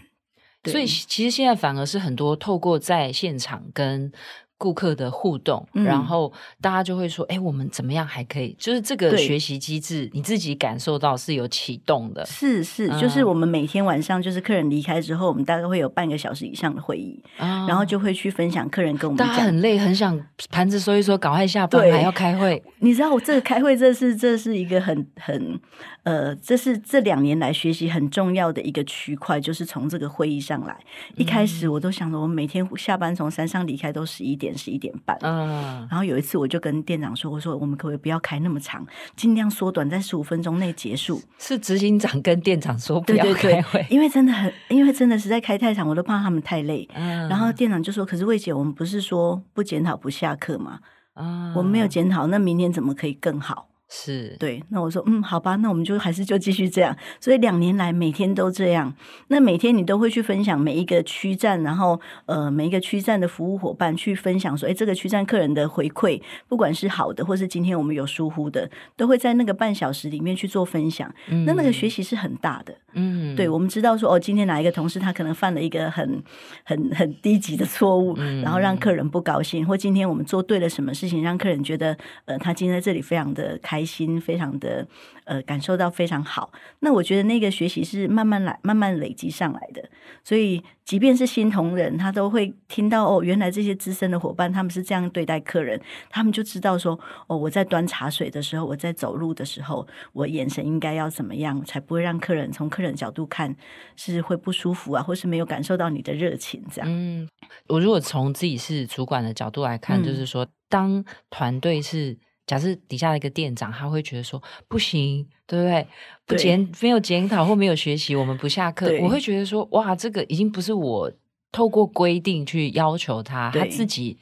[0.63, 4.13] 所以其实现在反而是很多透过在现场跟。
[4.58, 8.56] 顾客的互动，然后大家就会说：“哎、嗯，我们怎么样还可以？
[8.58, 12.26] 就是这个学习机制，你自己感受到是有启动的。
[12.26, 19.18] 是是，就是我们每天晚上，就是客人离开之后，我们大概会有半个小时以上的会议，嗯、然后就会去分享客人跟我们。
[19.18, 22.63] 大家很累，很想盘子收一收，赶快下班，还要开会。
[22.80, 25.60] 你知道，我这个开会，这是这是一个很很。”
[26.06, 30.78] 呃，这是这两年来学习很重要的一个区块，就是从这个会议上来。
[31.15, 35.18] 一开始我都想着，我每天下班从山上离开都十一点、十一点半。
[35.22, 35.88] 嗯。
[35.89, 46.88] 然后有一次，我就跟店长说：“我说我们可不可以不要开那么长，尽量缩短，在十五分钟内结束。”是执行长跟店长说不要开会，对对对，因为真的很，因为真的实在开太长，我都怕他们太累。
[46.94, 47.28] 嗯。
[47.28, 50.82] 然后店长就说：“可是魏姐，我们不是说不检讨不下课吗？
[51.15, 56.95] 啊，我们没有检讨，那明天怎么可以更好？”是对，那我说嗯，好吧，那我们就还是就继续这样。
[57.19, 58.91] 所以两年来每天都这样。
[59.28, 68.67] 那每天你都会去分享每一个区站，然后呃每一个区站的服务伙伴去分享说，哎，这个区站客人的回馈，不管是好的，或是今天我们有疏忽的，
[68.98, 71.13] 都会在那个半小时里面去做分享。
[71.28, 72.76] 嗯、那那个学习是很大的。
[72.93, 76.24] 嗯，对，我们知道说哦，今天哪一个同事他可能犯了一个很
[76.63, 81.95] 很很低级的错误，嗯、然后让客人不高兴，或今天我们做对了什么事情，让客人觉得
[82.26, 83.75] 呃他今天在这里非常的开。
[83.76, 84.88] 开心，非常的
[85.26, 86.50] 呃，感受到非常好。
[86.80, 89.84] 那我觉得那个学习是慢慢来，慢慢累积上来的。
[90.24, 95.78] 所以，即便是新同仁，他都会听到哦，原来这些资深的伙伴他们是这样对待客人，
[96.10, 103.54] 他们就知道说哦，我在端茶水的时候，我在走路的时候，我眼神应该要怎么样，才不会让客人从客人角度看
[103.98, 106.90] 是会不舒服啊，或是没有感受到你的热情这样。
[106.90, 107.28] 嗯，
[107.68, 112.18] 我如果从自己是主管的角度来看，嗯、就是说，当团队是。
[112.48, 115.88] 假设底下的一个店长，他会觉得说不行，对不对？
[116.26, 118.92] 不检没有检讨或没有学习，我们不下课。
[119.02, 121.12] 我会觉得说，哇，这个已经不是我
[121.52, 124.18] 透过规定去要求他，他自己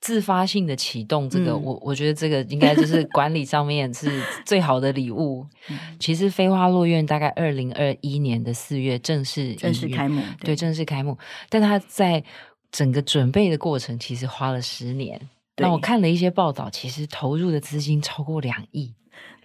[0.00, 1.52] 自发性的启动这个。
[1.52, 5.46] 嗯、我我觉得这个应该就是管理上面是最好的礼物。
[5.98, 11.16] 其实飞花落院大概二零二一年的四月正式正式开幕，对，对，正式开幕。
[11.48, 12.22] 但他在
[12.70, 15.20] 整个准备的过程，其实花了十年。
[15.56, 18.94] 那我看了一些报道，其实投入的资金超过两亿。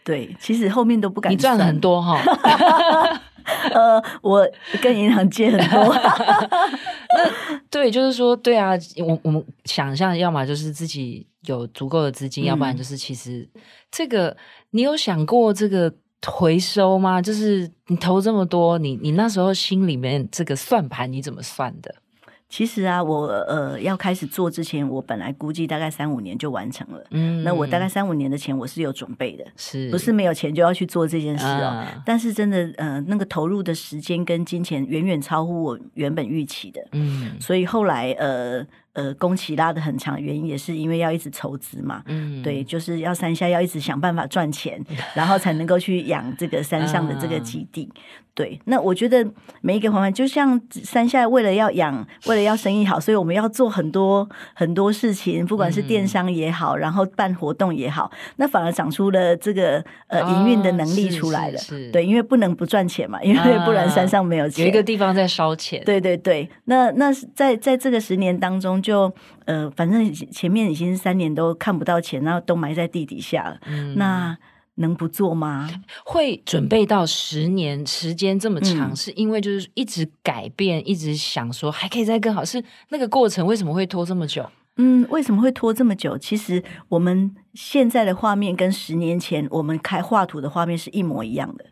[0.03, 1.31] 对，其实后面都不敢。
[1.31, 2.19] 你赚了很多哈。
[3.71, 4.47] 呃，我
[4.81, 5.93] 跟银行借很多。
[5.93, 8.71] 那对，就是说，对啊，
[9.05, 13.47] 我我们想象，要么就是自己有足够的资金，嗯、要不然就是其实
[13.91, 14.35] 这个，
[14.71, 15.93] 你有想过这个
[16.25, 17.21] 回收吗？
[17.21, 21.93] 就是你投这么多，你你那时候心里面这个算盘你怎么算的？
[22.49, 27.01] 其实啊，我呃要开始做之前，我本来估计大概三五年就完成了。
[27.11, 31.67] 嗯，那我大概三五年的钱我是有准备的，是不是没有钱就要去做这件事哦？
[31.67, 36.85] 啊、但是真的，呃，那个投入的时间跟金钱远远超乎我原本预期的。
[36.93, 38.65] 嗯，所以后来呃。
[38.93, 42.01] 呃，工期拉的很长，原因也是因为要一直筹资嘛。
[42.07, 44.83] 嗯，对，就是要山下要一直想办法赚钱，
[45.13, 47.87] 然后才能够去养这个山上的这个基地。
[47.93, 48.01] 嗯、
[48.39, 49.27] 对，那我觉得
[49.59, 61.57] 每一个环环，就像山下为了要养，为了要生意好，所以我们要做很多很多事情，不管是电商也好，嗯、然后办活动也好，那反而长出了这个呃营运的能力出来了。
[61.57, 64.63] 哦、是，是，对，因为不能不赚钱嘛，因为 不然山上没有钱。
[64.63, 65.83] 有一个地方在烧钱。
[65.83, 68.69] 对对对，那那在在这个十年当中。
[68.81, 69.13] 就
[69.45, 73.57] 呃，反正前面已经三年都看不到钱，然后都埋在地底下了。
[73.67, 74.37] 嗯，那
[74.79, 75.69] 能不做吗？
[76.03, 84.49] 会准备到十年时间这么长，嗯，是因为就是一直改变，一直想说还可以再更好，是那个过程为什么会拖这么久？
[84.77, 86.17] 嗯，为什么会拖这么久？
[86.17, 91.65] 其实我们现在的画面跟十年前我们开画图的画面是一模一样的。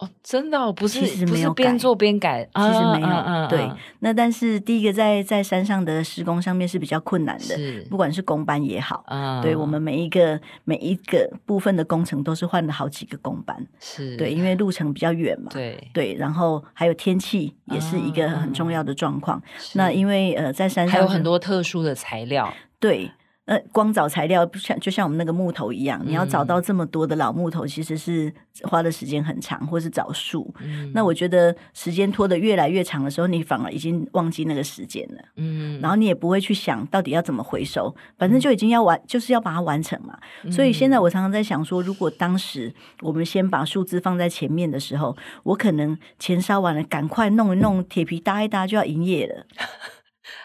[0.00, 3.48] 哦，真的哦，不是，其实没有边做边改，其实没有。
[3.50, 7.54] 对，那但是第一个在在山上的施工上面是比较困难的，
[7.90, 19.38] 不管是工班也好，啊、对我们每一个每一个部分的工程都是换了好几个工班，是对，因为路程比较远嘛，对对，然后还有天气也是一个很重要的状况。
[19.38, 23.10] 嗯、那因为呃，在山上还有很多特殊的材料，对。
[23.46, 30.54] 呃，光找材料不像就像我们那个木头一样，你要找到这么多的老木头，其实是花的时间很长，或是找树。
[30.60, 35.22] 嗯，那我觉得时间拖得越来越长的时候，你反而已经忘记那个时间了。
[35.34, 40.16] 嗯，然后你也不会去想到底要怎么回收，反正就已经要完，就是要把它完成嘛。
[40.52, 49.44] 所以现在我常常在想说，如果当时我们先把树枝放在前面的时候，我可能钱烧完了，赶快弄一弄，铁皮搭一搭就要营业了。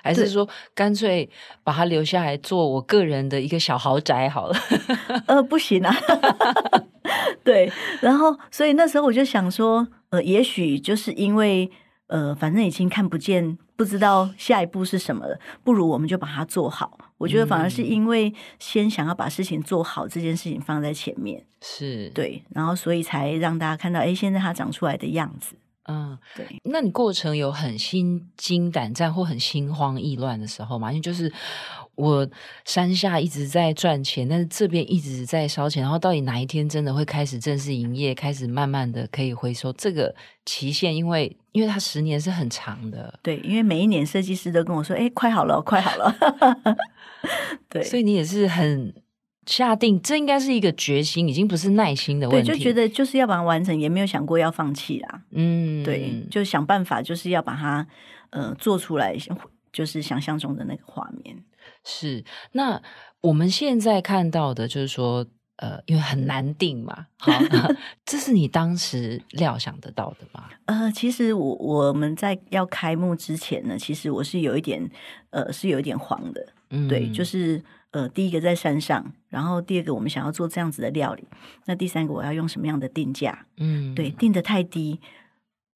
[0.04, 1.30] 还是说干脆
[1.64, 4.56] 把它留下来做我个人的一个小豪宅好了？
[5.28, 5.96] 呃，不行啊。
[7.44, 7.72] 对，
[8.02, 11.70] 然后所以那时候我就想说，呃，也许就是因为
[12.08, 16.98] 呃，反正已经看不见，不知道下一步是什么了，不如我们就把它做好。
[17.18, 25.56] 我觉得反而是因为先想要把事情做好，这件事情放在前面，是对，然后所以才让大家看到，哎，现在它长出来的样子。
[25.88, 26.46] 嗯，对。
[26.64, 30.92] 那你过程有很心惊胆战或很心慌意乱的时候吗？
[30.92, 31.32] 因为就是
[31.96, 32.28] 我
[32.66, 39.72] 山下一直在赚钱，但是这边一直在烧钱，然后到底哪一天真的会开始正式营业，开始慢慢的可以回收？
[39.74, 40.14] 这个
[40.46, 46.16] 期限，因为因为它十年是很长的，对，因为每一年设计师都跟我说：“哎，快好了，快好了。”
[47.70, 48.94] 对，所以你也是很。
[49.46, 52.50] 下定，这应该是一个决心，已经不是耐心的问题。
[52.50, 55.22] 对，就觉得就是要把它完成，也没有想过要放弃啦。
[55.32, 57.86] 嗯，对，就想办法，就是要把它
[58.32, 59.16] 呃做出来，
[59.72, 61.38] 就是想象中的那个画面。
[61.84, 62.82] 是，那
[63.22, 65.26] 我们现在看到的，就是说，
[65.58, 67.32] 呃，因为很难定嘛， 好，
[68.04, 70.50] 这是你当时料想得到的吗？
[70.66, 74.90] 呃，其实我我们在要开幕之前呢，其实我是有一点，
[75.30, 76.48] 呃，是有一点慌的。
[76.72, 77.62] 嗯，对，就是。
[77.96, 81.24] 呃，第一个在山上，然后第二个我们想要做这样子的料理，
[81.64, 83.46] 那第三个我要用什么样的定价？
[83.56, 85.00] 嗯，对，定的太低，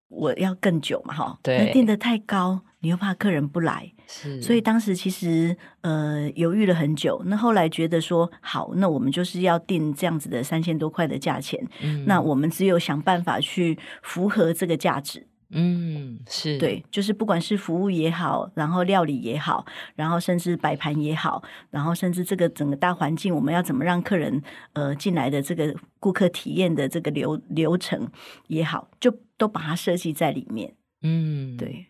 [0.10, 15.25] 我要更久嘛，哈，对，那定的太高，你又怕客人不来，是，所以当时其实呃犹豫了很久，那后来觉得说好，那我们就是要定这样子的三千多块的价钱，嗯，那我们只有想办法去符合这个价值。
[15.51, 24.41] 嗯，是对，就是不管是服务也好，然后料理也好，然后甚至摆盘也好，然后甚至这个整个大环境，我们要怎么让客人
[24.73, 28.07] 呃进来的这个顾客体验的这个流流程
[28.47, 30.75] 也好，就都把它设计在里面。
[31.01, 31.88] 嗯，对。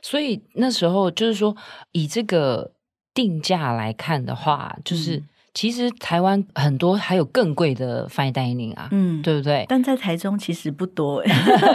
[0.00, 1.56] 所以那时候就是说，
[1.92, 2.74] 以这个
[3.12, 5.16] 定价来看的话，就是。
[5.16, 9.66] 嗯其实台湾很多还有更贵的 fine dining 啊，嗯，对不对？
[9.68, 11.22] 但在台中其实不多，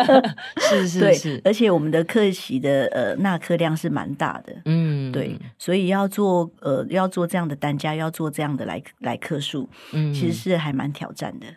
[0.59, 11.47] 是是是，而且我们的客席的呃纳客量是蛮大的，嗯，对，所以要做呃要做这样的单价，要做这样的来来客数，嗯，其实是还蛮挑战的，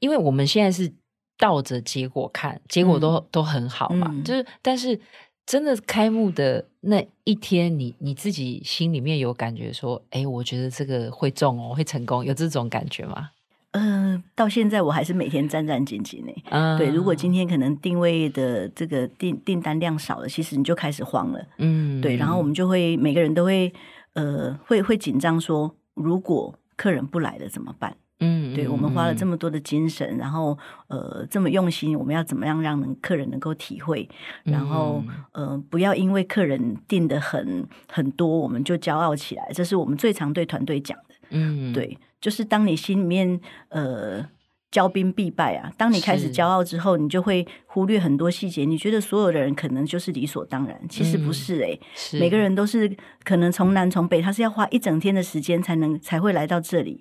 [0.00, 0.92] 因为我们现在是
[1.38, 5.00] 倒着结果看，结果都、嗯、都很好嘛，嗯、就是但是。
[5.48, 13.30] 真的开幕的那一天，你你自己心里面有感觉说，哎，我觉得这个会中哦，会成功，有这种感觉吗？
[13.70, 16.32] 嗯、呃，到现在我还是每天战战兢兢呢。
[16.50, 21.42] 嗯，对，如果今天可能定位的这个订订单量少了，其实你就开始慌了。
[21.56, 23.72] 嗯，对，然后我们就会每个人都会
[24.12, 27.96] 呃会会紧张说，如果客人不来了怎么办？
[28.20, 34.08] 嗯，对，我们花了这么多的精神，然后呃这么用心，我们要怎么样让客人能够体会？
[34.42, 41.14] 然后呃不要因为客人订的很很多，我们就骄傲起来，这是我们最常对团队讲的。
[41.30, 44.26] 嗯，对，就是当你心里面呃
[44.72, 52.90] 骄兵必败啊，当你开始骄傲之后，你就会忽略很多细节，你觉得所有的人可能就是理所当然，其实不是哎、欸，是每个人都是
[53.22, 57.00] 可能从南从北，他是要花一整天的时间才能才会来到这里。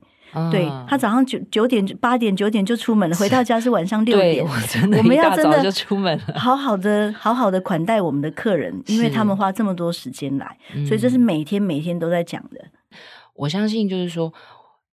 [0.52, 4.46] 对，他早上九九点八点九点就出门了，回到家是晚上六点。
[4.46, 12.66] 我真的，我们要真的就出门了，好好的好好的款待我们的客人，因为他们花这么多时间来，所以这是每天每天都在讲的。
[13.36, 14.34] 我相信就是说，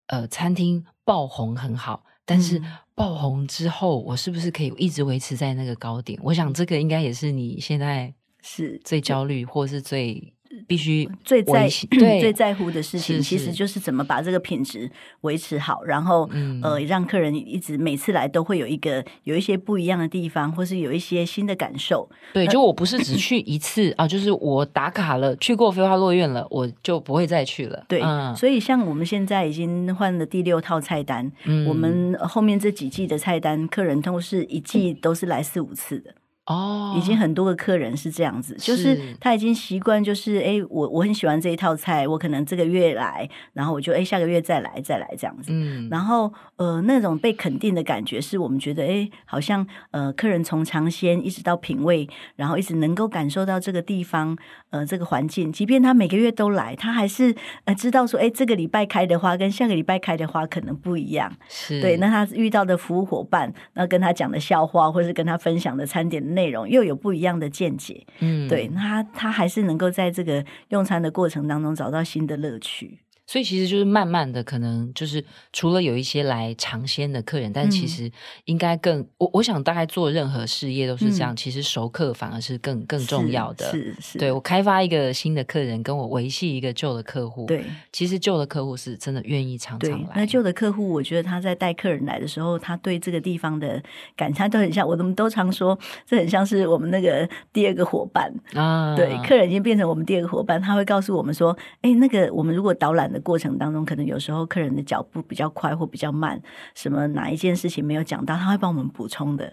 [0.09, 2.61] 呃，餐厅爆红很好，但是
[2.95, 6.19] 爆红之后，我是不是可以一直维持在那个高点？
[6.23, 10.34] 我想这个应该也是你现在是最焦虑或是最。
[10.67, 14.91] 必须最在 对最在乎的事情，其实就是怎么把这个品质
[15.23, 22.09] 维持好，然后、嗯、呃，让客人一直每次来都会有一个有一些不一样的地方，或是有一些新的感受。
[22.33, 27.85] 对，就我不是只去一次啊，就是我打卡了，去过飞花落院了，我就不会再去了。
[27.89, 36.15] 对，嗯、所以像我们现在已经换了第六套菜单，嗯、我们后面这几季的菜单，客人都是一季都是来四五次的。
[36.47, 54.37] 哦，oh, 已经很多个客人是这样子，就是他已经习惯，就是哎，我我很喜欢这一套菜，我可能这个月来，然后我就哎下个月再来再来这样子，嗯，然后呃那种被肯定的感觉，是我们觉得哎好像呃客人从尝鲜一直到品味，然后一直能够感受到这个地方
[54.69, 57.35] 呃这个环境，即便他每个月都来，他还是
[57.65, 61.81] 呃知道说哎这个礼拜开的花跟下个礼拜开的花可能不一样，是。
[61.81, 66.34] 对，那他遇到的服务伙伴，那跟他讲的笑话，或是跟他分享的餐点。
[66.35, 72.99] 内容又有不一样的见解，嗯，对，那他他还是能够在这个用餐的过程当中找到新的乐趣。
[73.27, 78.11] 所以其实就是慢慢的，可能就是除了有一些来尝鲜的客人，但其实
[78.45, 83.71] 应该更、嗯、我我想大概做任何事业都是这样，嗯、其实熟客反而是更更重要的。
[83.71, 90.11] 是是，是对我开发一个新的客人，跟我维系一个旧的客户，对，其实旧的客户是真的愿意常常来。
[90.17, 93.83] 那旧的客户，我觉得他在带客人来的时候，他对这个地方的
[94.15, 98.95] 感觉都很像，我们都常说，这很像是我们那个第二个伙伴啊。
[98.95, 106.43] 对，客人已经变成我们第二个伙伴，他会告诉我们说，哎，那个我们如果导览的过程当中，可能有时候客人的脚步比较快或比较慢，
[106.75, 109.51] 什么哪一件事情没有讲到，他会帮我们补充的。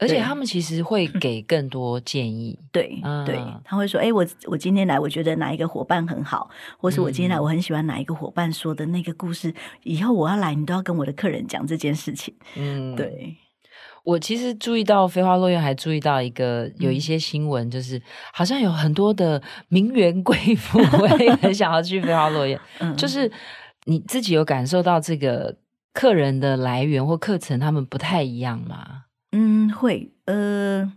[0.00, 2.58] 而且他们其实会给更多建议。
[2.72, 9.48] 对、嗯、对，他会说：“哎，我我今天来，我觉得哪一个伙伴很好，或是我今天来，我很喜欢哪一个伙伴说的那个故事。
[9.50, 9.54] 嗯、
[9.84, 13.36] 以后我要来，你都要跟我的客人讲这件事情。”嗯，对。
[14.04, 18.00] 我其实注意到飞花落院，还注意到一个有一些新闻，就是
[18.32, 20.80] 好像有很多的名媛贵妇
[21.18, 22.58] 也很 想要去飞花落院。
[22.78, 23.30] 嗯，就是
[23.84, 25.56] 你自己有感受到这个
[25.92, 29.04] 客人的来源或课程，他们不太一样吗？
[29.32, 30.10] 嗯，会。
[30.26, 30.90] 呃，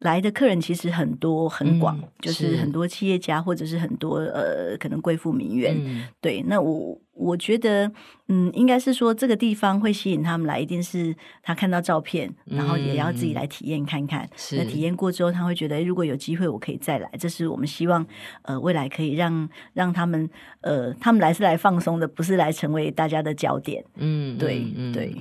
[0.00, 5.76] 来的客人其实很多很广，嗯、就是很多企业家或者是很多呃，可能贵妇名媛。
[5.78, 6.98] 嗯、对，那我。
[7.16, 7.88] 我觉得，
[8.26, 11.14] 嗯，应该是说这个地方会吸引他们来，一定是
[11.44, 14.28] 他看到照片，然后也要自己来体验看看。
[14.50, 17.08] 那体验过之后，他会觉得，如果有机会，我可以再来。
[17.16, 18.04] 这是我们希望，
[18.42, 20.28] 呃，未来可以让让他们，
[20.62, 23.84] 呃，他们来是来放松的，不是来成为大家的焦点。
[23.94, 25.14] 嗯，对，嗯、对。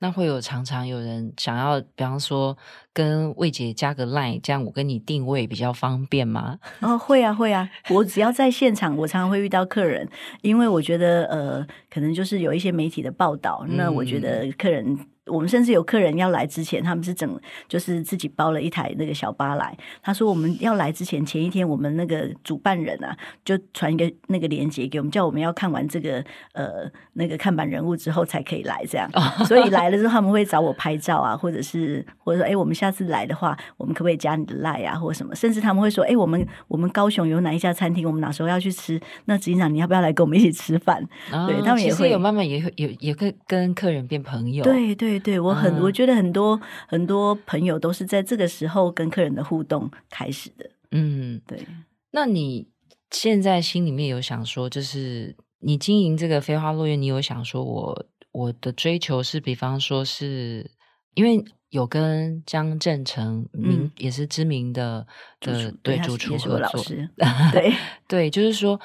[0.00, 2.56] 那会有常常有人想要，比方说
[2.92, 6.58] 跟魏姐加个 line，这样我跟你定位比较方便吗？
[6.82, 7.70] 哦，会啊，会啊。
[7.90, 10.08] 我只要在现场，我常常会遇到客人，
[10.42, 14.98] 因为我觉得呃，可能就是有一些媒体的报道，那我觉得客人。
[15.30, 19.76] 我们甚至有客人要来之前，他们是整就是自己包了一台那个小巴来。
[20.02, 29.08] 他说我们要来之前前一天，我们那个主办人啊，就传一个那个链接给我们，叫我们要看完这个呃那个看板人物之后才可以来这样。
[29.46, 35.32] 所以来了之后，他们会找我拍照啊，或者是或者说哎，我们下次来的话，我们可不可以加你的 line 啊，或者什么？
[35.36, 39.00] 甚至他们会说哎，我们我们高雄有哪一家餐厅，我们哪时候要去吃？
[39.26, 41.06] 那执行长你要不要来跟我们一起吃饭？
[41.30, 44.64] 哦、对他们也会有慢慢也会有也会跟客人变朋友。
[44.64, 45.19] 对对。
[45.20, 50.70] 对，我很，嗯、我觉得很多很多朋友都是在这个时候跟客人的互动开始的。
[50.90, 51.66] 嗯，对。
[52.10, 52.68] 那你
[53.10, 60.70] 现在心里面有想说，就是你经营这个飞花落叶，你有想说我我的追求是，比方说是
[61.14, 65.06] 因为有跟江振成名、嗯、也是知名的
[65.40, 66.82] 的对主厨合作，
[67.52, 67.72] 对
[68.08, 68.80] 对，就是说。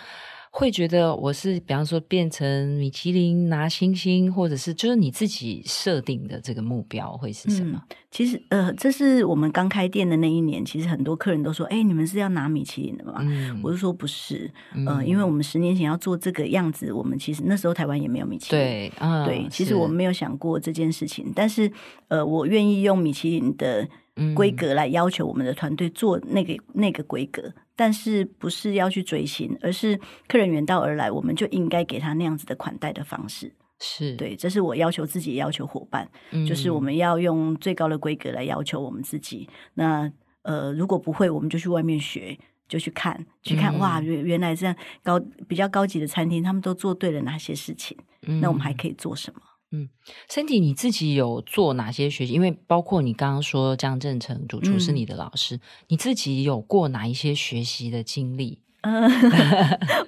[0.58, 7.78] 会觉得我是，比方说变成米其林拿星星，或者是就是你自己设定的这个目标会是什么？
[7.90, 14.50] 嗯、其实呃，这是我们刚开店的那一年，其实很多客人都说：“哎，你们是要拿米其林的吗？”嗯、我就说不是，
[14.88, 21.70] 呃，嗯、因为我们十年前要做这个样子，我们其实那时候台湾也没有米其林，对，嗯、对，其实我们没有想过这件事情，是但是
[22.08, 23.86] 呃，我愿意用米其林的
[24.36, 27.54] 规格来要求我们的团队做那个那个规格。
[27.78, 30.00] 但是不是要去追星，而是
[30.30, 33.54] 客人远道而来，我们就应该给他那样子的款待的方式。
[33.82, 39.50] 是对，这是我要求自己，要求伙伴，嗯、就是我们要用最高的规格来要求我们自己。
[39.74, 40.10] 那
[40.44, 42.40] 呃，如果不会，我们就去外面学，
[42.70, 47.98] 就去看，去看、嗯、哇，原原来这样高比较高级的餐厅，他们都做对了哪些事情？
[48.26, 49.42] 嗯、那我们还可以做什么？
[49.76, 49.90] 嗯
[50.30, 52.34] ，Sandy，你自己有做哪些学习？
[52.34, 58.60] 因为包括你刚刚说江正成主厨是你的老师，嗯、你自己有过哪一些学习的经历？
[58.88, 59.10] 嗯，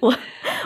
[0.00, 0.14] 我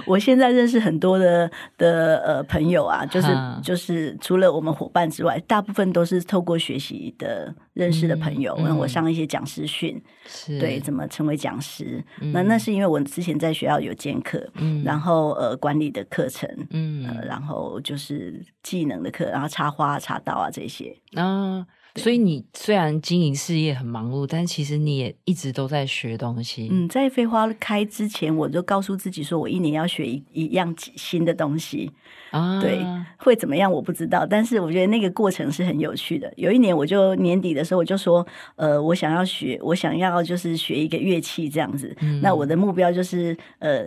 [0.05, 3.29] 我现在认识很多的的呃朋友啊，就是
[3.63, 8.55] 就是除了我们伙伴之外，大部分都是透过学习的认识的朋友。
[8.79, 12.05] 我上一些讲师训，是对怎么成为讲师。
[12.21, 21.67] 嗯、那那是因为我之前在学校有兼课，嗯、然后呃管理的课程，嗯、呃，然后就是技能的课，然后插花、插刀啊这些啊。
[21.97, 26.69] 所以你虽然经营事业很忙碌，但其实你也一直都在学东西。
[26.71, 31.91] 嗯，在飞花开之前，我就告诉自己说，我一年要学一一样新的东西
[32.31, 32.61] 啊。
[32.61, 32.81] 对，
[33.19, 36.33] 会怎么样我不知道，但是我觉得那个过程是很有趣的。
[36.37, 38.27] 有一年，我就年底的时候，我就说，
[38.57, 41.95] 呃，我想要学，我想要就是学一个乐器这样子。
[42.01, 43.87] 嗯，那我的目标就是呃。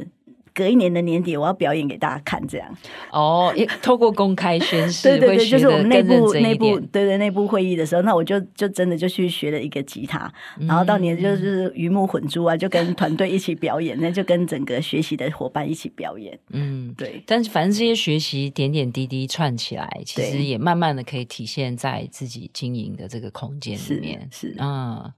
[0.55, 2.77] 隔一年的年底，我要表演给大家看，这样。
[3.11, 17.21] 哦，透过公开宣誓，对 对对，就是我们内部内部对对内部会议的时候，那我就就真的就去学了一个吉他，嗯、然后到年就是鱼目混珠啊，就跟团队一起表演，那就跟整个学习的伙伴一起表演，嗯，对。
[17.27, 24.55] 但是反正这些学习点点滴滴串起来，其实也慢慢的可以体现在自己经营的这个空间里面，是，是。
[24.59, 25.11] 嗯。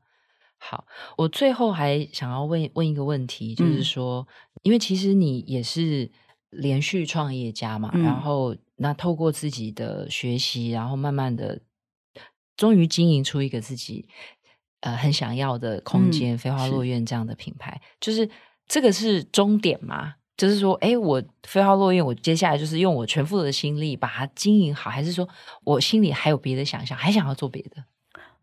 [0.59, 0.85] 好，
[1.17, 6.11] 我最后还想要问问一个问题，就是说，嗯、因为其实你也是
[6.49, 11.61] 连续创业家嘛，嗯、然后那透过自己的学习，然后慢慢的，
[12.55, 14.07] 终于经营出一个自己
[14.81, 18.29] 呃很想要的空间，嗯、飞花落院这样的品牌，是就是
[18.67, 20.15] 这个是终点吗？
[20.35, 25.27] 就是说，哎，我飞花落院，我接下来就是用我全副的心力把它经营好，还是说
[25.63, 27.83] 我心里还有别的想象，还想要做别的？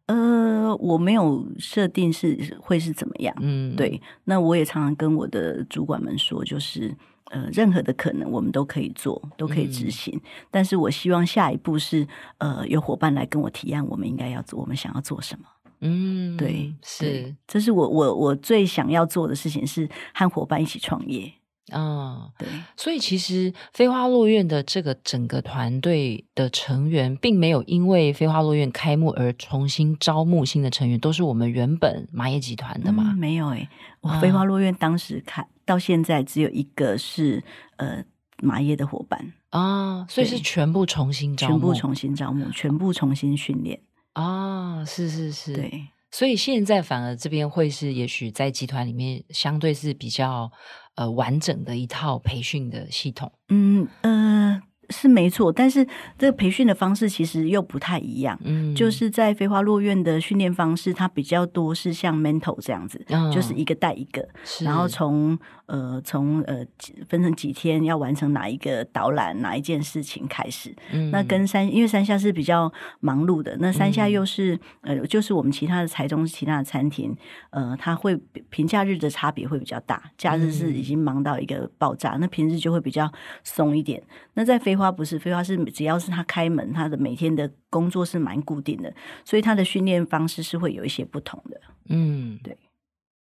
[0.07, 4.01] 呃，我没有设定是会是怎么样，嗯，对。
[4.25, 6.95] 那我也常常跟我的主管们说，就是
[7.31, 10.15] 呃，任何的可能我们都可以做，都可以执行。
[10.17, 15.47] 嗯，但是我希望下一步是呃，有伙伴来跟我提案，我们应该要做，我们想要做什么？
[15.81, 21.33] 嗯，对，是，这是我我我最想要做的事情，是和伙伴一起创业。
[21.73, 22.47] 啊，哦、对，
[22.77, 33.19] 所以其实飞花落院的这个整个团队的成员，并没有因为飞花落院开幕而重新招募新的成员，都是我们原本麻叶集团的嘛、嗯？
[33.19, 33.67] 没有诶，
[34.03, 37.43] 我飞花落院当时开、啊、到现在只有一个是
[37.77, 38.05] 呃
[38.43, 43.81] 麻叶的伙伴啊，所以是全部重新招募，全部重新招募，全部重新训练
[44.13, 50.53] 啊，是是是，对，所以现在反而这边会是，也许在集团里面相对是比较。
[50.95, 54.63] 呃，完整的一套培训的系统，嗯呃。
[54.91, 55.83] 是没错，但是
[56.19, 58.39] 这个培训的方式其实又不太一样。
[58.45, 64.29] 嗯，就是在飞花落院的训练方式，它比较多是像 mentor 这样子，哦、就是一个带一个，
[64.61, 66.67] 然后从呃从呃
[67.09, 70.77] 分成几天要完成哪一个导览哪一件事情开始。
[70.93, 77.17] 嗯，那跟山因为山下是比较忙碌的，那山下又是、嗯、呃就是我们其他的台中其他的餐厅，
[77.49, 78.15] 呃，它会
[78.51, 83.11] 平假日的差别会比较大，假日是已经忙到一个爆炸，嗯、那平日就会比较
[83.43, 84.03] 松一点。
[84.35, 88.93] 那在飞飞花不是飞花，是只要是他开门，他的每天的工作是蛮固定的，
[89.25, 91.61] 所以他的训练方式是会有一些不同的。
[91.91, 92.59] 嗯，对。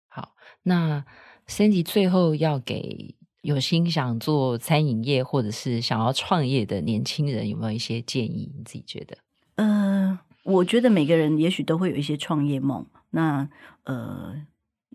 [0.07, 0.33] 好，
[0.63, 1.05] 那
[1.47, 8.51] Sandy 最后要给有心想做餐饮业或者是想要创业的年轻人有没有一些建议？
[8.55, 9.17] 你自己觉得？
[9.55, 13.47] 呃，我觉得每个人也许都会有一些创业梦，那
[13.83, 14.33] 呃，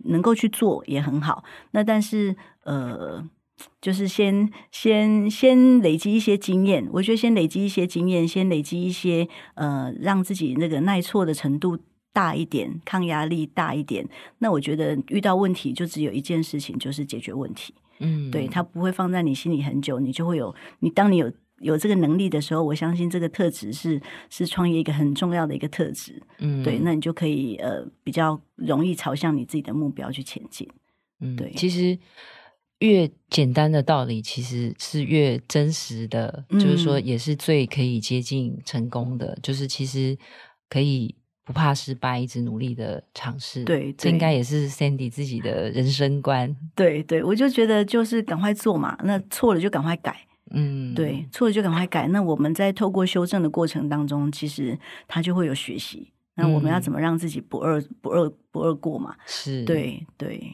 [0.05, 1.45] 能够去做也很好。
[1.73, 3.29] 那但是呃。
[3.81, 11.77] 就是先先先累积一些经验，我觉得先累积一些经验，先累积一些呃，让自己那个耐挫的程度
[12.19, 14.05] 大一点，抗压力大一点。
[14.39, 17.73] 那我觉得遇到问题就只有一件事情，就是解决问题。
[18.01, 26.21] 嗯，对，它不会放在你心里很久，你就会有你当你有有这个能力的时候，我相信这个特质是是创业一个很重要的一个特质。
[26.39, 30.69] 嗯，对，那你就可以呃比较容易朝向你自己的目标去前进。
[31.21, 31.97] 嗯，对，其实。
[32.81, 39.37] 越简单的道理，其实是越真实的，嗯、就是说，也是最可以接近成功的。
[39.43, 40.17] 就是其实
[40.69, 41.13] 可以
[41.49, 43.65] 不怕失败，一直努力的尝试。
[43.65, 46.55] 对，对这应该也是 Sandy 自己的人生观。
[46.75, 50.15] 对对，我就觉得就是赶快做嘛，那错了就赶快改。
[50.51, 52.07] 嗯，对，错了就赶快改。
[52.09, 56.13] 那我们在透过修正的过程当中，其实他就会有学习。
[56.35, 59.17] 那我们要怎么让自己不二不二不二过嘛？
[59.25, 60.53] 是，对对。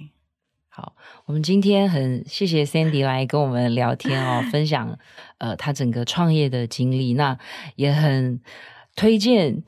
[0.68, 0.94] 好，
[1.26, 4.96] 我们今天很谢谢 Sandy 来跟我们聊天哦，分享
[5.38, 7.14] 呃他整个创业的经历。
[7.14, 7.36] 那
[7.74, 8.40] 也很
[8.96, 9.60] 推荐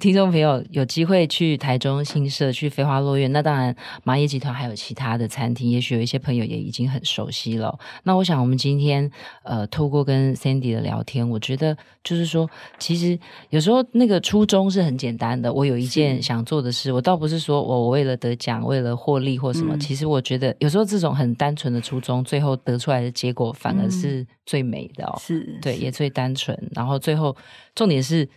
[0.00, 7.78] 听众朋友有机会去台中新社去飞花落院，那当然麻叶集团还有其他的餐厅，也许有一些朋友也已经很熟悉了。
[8.02, 9.08] 那我想我们今天
[9.44, 13.16] 呃透过跟 Sandy 的聊天，我觉得就是说，其实
[13.50, 15.52] 有时候那个初衷是很简单的。
[15.52, 19.76] 我有一件想做的事，我倒不是说我我为了得奖、为了获利或什么。
[19.76, 25.16] 嗯、其实我觉得有时候这种很单纯的初衷，最后得出来的结果反而是最美的哦。
[25.20, 26.58] 是对，也最单纯。
[26.74, 27.36] 然后最后
[27.76, 28.28] 重点是。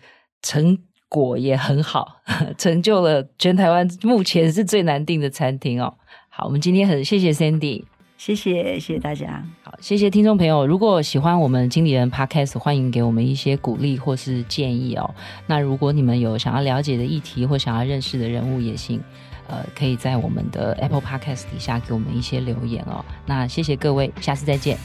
[0.46, 0.78] 成
[1.10, 2.22] 果也很好，
[2.56, 5.92] 成就了全台湾目前是最难订的餐厅哦。
[6.30, 7.84] 好，我们今天很谢谢 Sandy，
[8.16, 9.44] 谢谢谢谢大家。
[9.64, 10.68] 好，谢谢听众朋友。
[10.68, 15.16] 如果喜欢我们经理人 Podcast，欢迎给我们一些鼓励或是建议哦。
[15.48, 19.02] 那如果你们有想要了解的议题或想要认识的人物也行，
[19.48, 23.04] 呃，可以在我们的 Apple Podcast 底下给我们一些留言哦。
[23.26, 24.78] 那谢谢各位，下次再见。